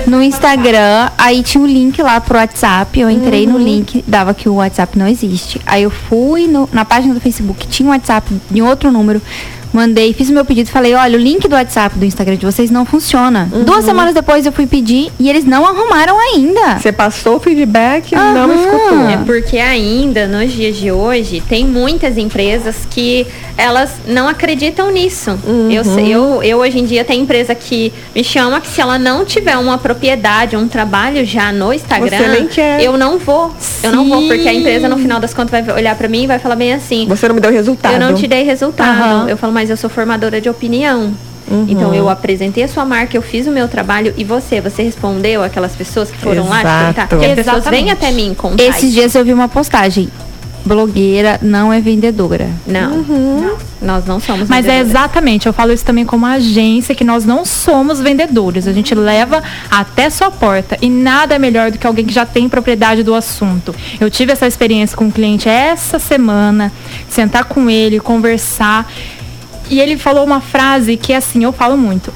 [0.07, 3.01] no Instagram, aí tinha um link lá pro WhatsApp.
[3.01, 5.61] Eu entrei no link, dava que o WhatsApp não existe.
[5.65, 9.23] Aí eu fui no- na página do Facebook, tinha um WhatsApp de outro número.
[9.77, 12.71] Mandei, fiz o meu pedido, falei, olha, o link do WhatsApp do Instagram de vocês
[12.71, 13.47] não funciona.
[13.53, 13.63] Uhum.
[13.65, 16.79] Duas semanas depois eu fui pedir e eles não arrumaram ainda.
[16.81, 18.55] Você passou o feedback, não Aham.
[18.55, 19.09] escutou.
[19.11, 23.27] É porque ainda nos dias de hoje tem muitas empresas que
[23.59, 25.39] elas não acreditam nisso.
[25.71, 28.99] Eu, sei- eu, eu hoje em dia tem empresa que me chama que se ela
[28.99, 32.83] não tiver uma propriedade, um trabalho já no Instagram, Você nem quer.
[32.83, 33.53] eu não vou.
[33.83, 34.61] Eu não vou porque a Sim.
[34.61, 37.29] empresa no final das contas vai olhar pra mim e vai falar bem assim: Você
[37.29, 37.93] não me deu resultado.
[37.95, 39.29] eu não te dei resultado.
[39.29, 41.15] Eu falo, mas eu sou formadora de opinião.
[41.69, 45.45] Então eu apresentei a sua marca, eu fiz o meu trabalho e você, você respondeu
[45.45, 47.09] aquelas pessoas que foram lá te Exato.
[47.09, 47.31] perguntar?
[47.31, 47.83] As pessoas Exatamente.
[47.85, 48.65] vêm até mim contar.
[48.65, 50.09] Esses dias eu vi uma postagem.
[50.65, 52.51] Blogueira não é vendedora.
[52.67, 53.57] Não, não.
[53.81, 57.45] Nós não somos Mas é exatamente, eu falo isso também como agência, que nós não
[57.45, 58.67] somos vendedores.
[58.67, 59.41] A gente leva
[59.71, 60.77] até sua porta.
[60.83, 63.73] E nada é melhor do que alguém que já tem propriedade do assunto.
[64.01, 66.73] Eu tive essa experiência com um cliente essa semana,
[67.09, 68.91] sentar com ele, conversar.
[69.69, 72.13] E ele falou uma frase que assim, eu falo muito.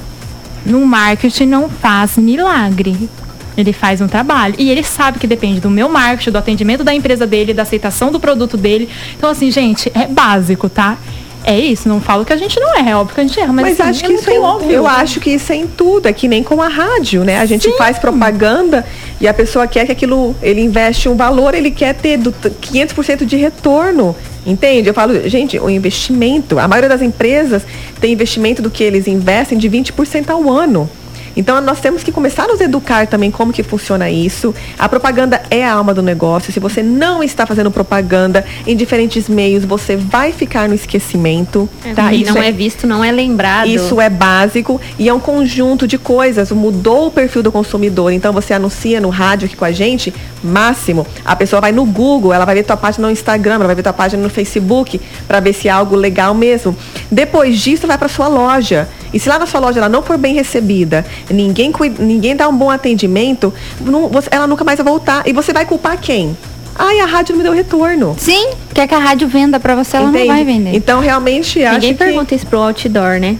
[0.65, 3.09] No marketing não faz milagre.
[3.57, 4.55] Ele faz um trabalho.
[4.57, 8.11] E ele sabe que depende do meu marketing, do atendimento da empresa dele, da aceitação
[8.11, 8.89] do produto dele.
[9.17, 10.97] Então, assim, gente, é básico, tá?
[11.43, 13.51] É isso, não falo que a gente não erra, é óbvio que a gente erra,
[13.51, 14.71] mas, Mas assim, acho que isso é, óbvio.
[14.71, 17.39] eu acho que isso é em tudo, é que nem com a rádio, né?
[17.39, 18.85] A gente faz propaganda
[19.19, 23.25] e a pessoa quer que aquilo, ele investe um valor, ele quer ter do, 500%
[23.25, 24.15] de retorno.
[24.45, 24.89] Entende?
[24.89, 27.63] Eu falo, gente, o investimento, a maioria das empresas
[27.99, 30.89] tem investimento do que eles investem de 20% ao ano.
[31.35, 34.53] Então nós temos que começar a nos educar também como que funciona isso.
[34.77, 36.51] A propaganda é a alma do negócio.
[36.51, 41.69] Se você não está fazendo propaganda em diferentes meios, você vai ficar no esquecimento.
[41.95, 42.13] tá?
[42.13, 42.51] E Isso não é...
[42.51, 43.67] visto, não é lembrado.
[43.67, 46.51] isso é básico e é um conjunto de coisas.
[46.51, 48.11] Mudou o perfil do consumidor.
[48.11, 50.13] Então você anuncia no rádio aqui com a gente,
[50.43, 51.05] máximo.
[51.23, 53.83] A pessoa vai no Google, ela vai ver tua página no Instagram, ela vai ver
[53.83, 56.75] tua página no Facebook para ver se é algo legal mesmo.
[57.09, 58.87] Depois disso, vai para sua loja.
[59.13, 62.55] E se lá na sua loja ela não for bem recebida, ninguém, ninguém dá um
[62.55, 65.23] bom atendimento, não- você- ela nunca mais vai voltar.
[65.27, 66.35] E você vai culpar quem?
[66.73, 68.15] Ai, a rádio não me deu retorno.
[68.17, 70.27] Sim, quer que a rádio venda pra você, ela Entende?
[70.27, 70.73] não vai vender.
[70.75, 71.97] Então, realmente, acho Ninguém que...
[71.99, 73.35] pergunta isso pro outdoor, né?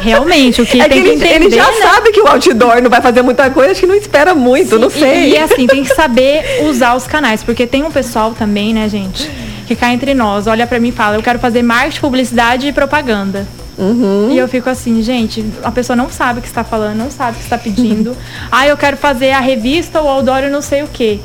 [0.00, 1.72] Realmente, o que É tem que ele, entender, ele já né?
[1.82, 4.88] sabe que o outdoor não vai fazer muita coisa, acho que não espera muito, não
[4.88, 5.30] E- sei.
[5.32, 9.30] E, assim, tem que saber usar os canais, porque tem um pessoal também, né, gente,
[9.66, 12.72] que cai entre nós, olha pra mim e fala, eu quero fazer marketing, publicidade e
[12.72, 13.46] propaganda.
[13.78, 14.30] Uhum.
[14.30, 17.32] E eu fico assim, gente, a pessoa não sabe o que está falando, não sabe
[17.32, 18.16] o que está pedindo.
[18.50, 21.20] ah, eu quero fazer a revista ou outdoor, eu não sei o quê.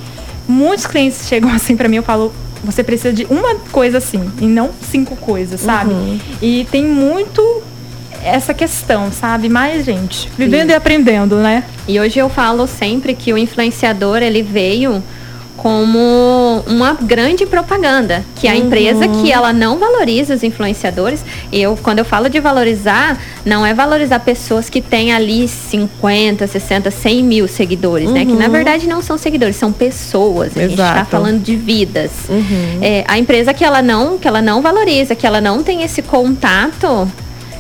[0.48, 2.34] Muitos clientes chegam assim pra mim, eu falo,
[2.64, 5.92] você precisa de uma coisa assim, e não cinco coisas, sabe?
[5.92, 6.20] Uhum.
[6.42, 7.42] E tem muito
[8.24, 9.50] essa questão, sabe?
[9.50, 11.64] Mas, gente, vivendo e aprendendo, né?
[11.88, 15.04] E hoje eu falo sempre que o influenciador ele veio
[15.58, 21.78] como uma grande propaganda, que a empresa que ela não valoriza os influenciadores, e eu
[21.82, 27.24] quando eu falo de valorizar, não é valorizar pessoas que têm ali 50, 60, 100
[27.24, 28.26] mil seguidores, né?
[28.26, 30.56] Que na verdade não são seguidores, são pessoas.
[30.56, 31.10] A gente está Exato.
[31.10, 32.12] falando de vidas.
[32.82, 36.02] É, a empresa que ela não, que ela não valoriza, que ela não tem esse
[36.02, 37.10] contato,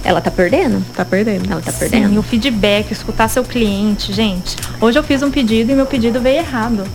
[0.03, 0.85] ela tá perdendo.
[0.95, 1.51] Tá perdendo.
[1.51, 2.09] Ela tá perdendo.
[2.09, 4.55] Sim, o feedback, escutar seu cliente, gente.
[4.79, 6.85] Hoje eu fiz um pedido e meu pedido veio errado.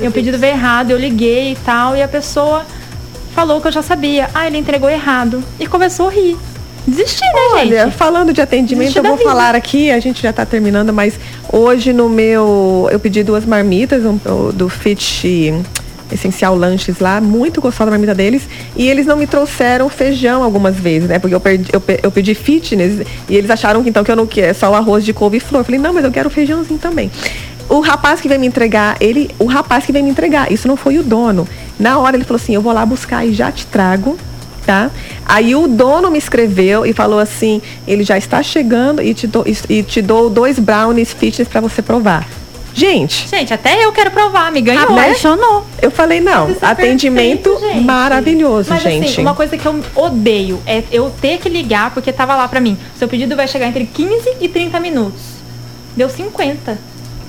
[0.00, 2.64] Meu pedido veio errado, eu liguei e tal, e a pessoa
[3.34, 4.28] falou que eu já sabia.
[4.34, 5.42] Ah, ele entregou errado.
[5.60, 6.36] E começou a rir.
[6.86, 7.96] Desistir, né, Olha, gente?
[7.96, 9.28] falando de atendimento, Desistir eu vou vida.
[9.28, 11.14] falar aqui, a gente já tá terminando, mas
[11.52, 12.88] hoje no meu.
[12.90, 14.18] Eu pedi duas marmitas um,
[14.54, 15.52] do Fit
[16.10, 18.48] Essencial Lanches lá, muito gostosa a marmita deles.
[18.74, 21.18] E eles não me trouxeram feijão algumas vezes, né?
[21.18, 24.26] Porque eu, perdi- eu, eu pedi fitness e eles acharam que então que eu não
[24.26, 25.60] quero só o arroz de couve-flor.
[25.60, 27.10] Eu falei, não, mas eu quero feijãozinho também.
[27.68, 30.76] O rapaz que veio me entregar, ele, o rapaz que veio me entregar, isso não
[30.76, 31.46] foi o dono.
[31.78, 34.18] Na hora ele falou assim, eu vou lá buscar e já te trago
[34.68, 34.90] tá?
[35.24, 39.42] Aí o dono me escreveu e falou assim, ele já está chegando e te dou,
[39.46, 42.28] e, e te dou dois brownies fitness para você provar.
[42.74, 45.06] Gente, Gente, até eu quero provar, me ganhou, né?
[45.06, 45.66] Apaixonou.
[45.80, 47.84] eu falei não, é atendimento perfeito, gente.
[47.84, 49.06] maravilhoso, Mas, gente.
[49.06, 52.60] Assim, uma coisa que eu odeio é eu ter que ligar porque tava lá pra
[52.60, 52.76] mim.
[52.98, 55.22] Seu pedido vai chegar entre 15 e 30 minutos.
[55.96, 56.78] Deu 50.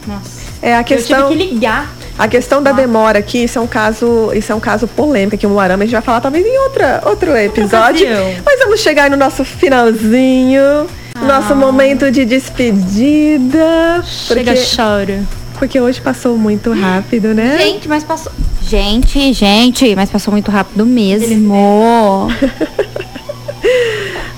[0.07, 0.39] Nossa.
[0.61, 1.89] É a questão, Eu tive que ligar.
[2.17, 5.47] a questão da demora aqui, isso é um caso, isso é um caso polêmico aqui
[5.47, 8.07] no Arama, a gente vai falar talvez em outra, outro episódio.
[8.45, 10.87] Mas vamos chegar aí no nosso finalzinho,
[11.21, 15.27] nosso momento de despedida, Chega, porque, choro.
[15.57, 17.57] porque hoje passou muito rápido, né?
[17.59, 18.31] Gente, mas passou.
[18.61, 22.27] Gente, gente, mas passou muito rápido mesmo.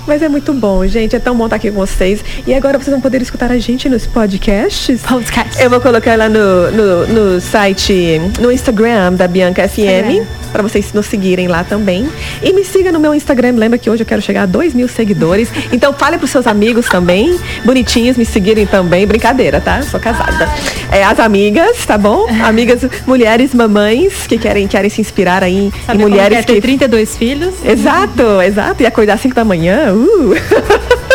[0.08, 1.16] Mas é muito bom, gente.
[1.16, 2.24] É tão bom estar aqui com vocês.
[2.46, 5.02] E agora vocês vão poder escutar a gente nos podcasts.
[5.04, 5.62] Podcast.
[5.62, 10.26] Eu vou colocar lá no, no, no site, no Instagram da Bianca FM.
[10.52, 12.10] para vocês nos seguirem lá também.
[12.44, 14.88] E me siga no meu Instagram, lembra que hoje eu quero chegar a 2 mil
[14.88, 15.50] seguidores.
[15.72, 19.08] Então fale pros seus amigos também, bonitinhos, me seguirem também.
[19.08, 19.82] Brincadeira, tá?
[19.82, 20.50] Sou casada.
[20.92, 22.28] É, as amigas, tá bom?
[22.44, 26.56] Amigas, mulheres, mamães que querem, querem se inspirar aí em Sabe como mulheres que é
[26.56, 27.54] ter 32 filhos?
[27.64, 28.84] Exato, exato.
[28.84, 29.91] E acordar às 5 da manhã.
[29.94, 30.36] Uh.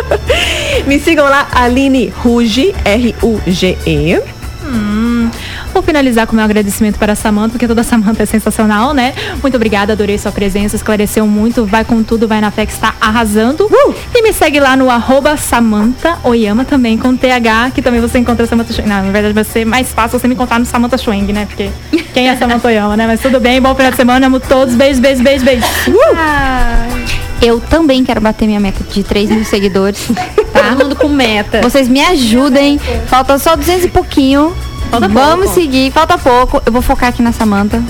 [0.87, 4.37] Me sigam lá, Aline Ruge, R-U-G-E.
[5.77, 9.13] Vou finalizar com meu agradecimento para a Samanta, porque toda a Samanta é sensacional, né?
[9.43, 12.95] Muito obrigada, adorei sua presença, esclareceu muito, vai com tudo, vai na fé que está
[12.99, 13.69] arrasando.
[14.15, 18.47] E me segue lá no arroba Samanta Oyama também com TH, que também você encontra
[18.47, 18.89] Samanta Schweng.
[18.89, 21.45] Não, na verdade vai ser mais fácil você me encontrar no Samanta Schweng, né?
[21.45, 21.69] Porque
[22.15, 23.07] quem é Samanta Oyama, né?
[23.07, 25.67] Mas tudo bem, bom final de semana, amo todos, beijo, beijo, beijo, beijo.
[27.41, 30.09] Eu também quero bater minha meta de 3 mil seguidores.
[30.57, 31.61] Tá todo mundo com meta.
[31.61, 32.79] Vocês me ajudem.
[33.09, 34.57] Falta só 200 e pouquinho.
[34.91, 35.61] Falta Vamos pouco.
[35.61, 35.93] seguir.
[35.93, 36.63] Falta pouco.
[36.65, 37.85] Eu vou focar aqui na Samanta.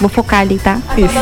[0.00, 0.78] Vou focar ali, tá?
[0.96, 1.12] Isso.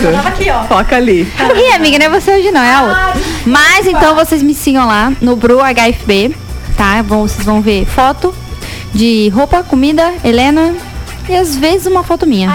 [0.68, 1.22] Foca ali.
[1.22, 3.12] Ih, amiga, não é você hoje não, é a outra.
[3.46, 6.36] Mas então vocês me sigam lá no Bru HFB,
[6.76, 7.00] tá?
[7.00, 8.34] Vocês vão ver foto
[8.92, 10.74] de roupa, comida, Helena
[11.28, 12.50] e às vezes uma foto minha.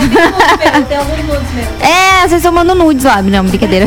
[0.87, 1.71] Tem alguns nudes mesmo.
[1.81, 3.21] É, às vezes eu mando nudes lá.
[3.21, 3.85] Não, brincadeira.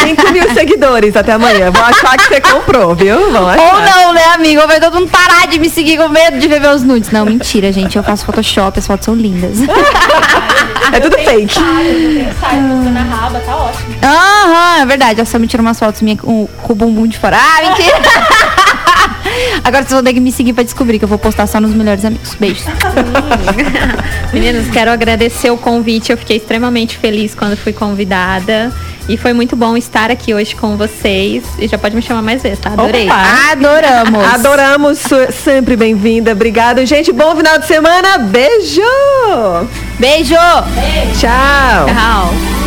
[0.00, 1.70] 5 mil seguidores até amanhã.
[1.70, 3.30] Vou achar que você comprou, viu?
[3.30, 3.74] Vão achar.
[3.74, 4.66] Ou não, né, amigo?
[4.66, 7.10] Vai todo mundo parar de me seguir com medo de ver meus nudes.
[7.10, 7.96] Não, mentira, gente.
[7.96, 9.58] Eu faço Photoshop, as fotos são lindas.
[10.92, 11.54] É tudo fake.
[11.54, 13.94] Sai mostrando a raba, tá ótimo.
[14.02, 15.20] Aham, é verdade.
[15.20, 17.38] Eu só me tiro umas fotos minhas com, com o bumbum de fora.
[17.38, 17.96] Ah, mentira!
[19.64, 21.74] Agora vocês vão ter que me seguir pra descobrir que eu vou postar só nos
[21.74, 22.34] melhores amigos.
[22.34, 22.64] Beijos.
[24.32, 26.10] Meninas, quero agradecer o convite.
[26.10, 28.72] Eu fiquei extremamente feliz quando fui convidada.
[29.08, 31.44] E foi muito bom estar aqui hoje com vocês.
[31.58, 32.70] E já pode me chamar mais vezes, tá?
[32.70, 33.06] Adorei.
[33.06, 33.22] Opa.
[33.52, 34.24] Adoramos.
[34.34, 34.98] Adoramos,
[35.32, 36.32] sempre bem-vinda.
[36.32, 37.12] Obrigada, gente.
[37.12, 38.18] Bom final de semana.
[38.18, 38.80] Beijo.
[39.98, 40.34] Beijo!
[41.18, 41.86] Tchau.
[41.86, 42.61] Tchau.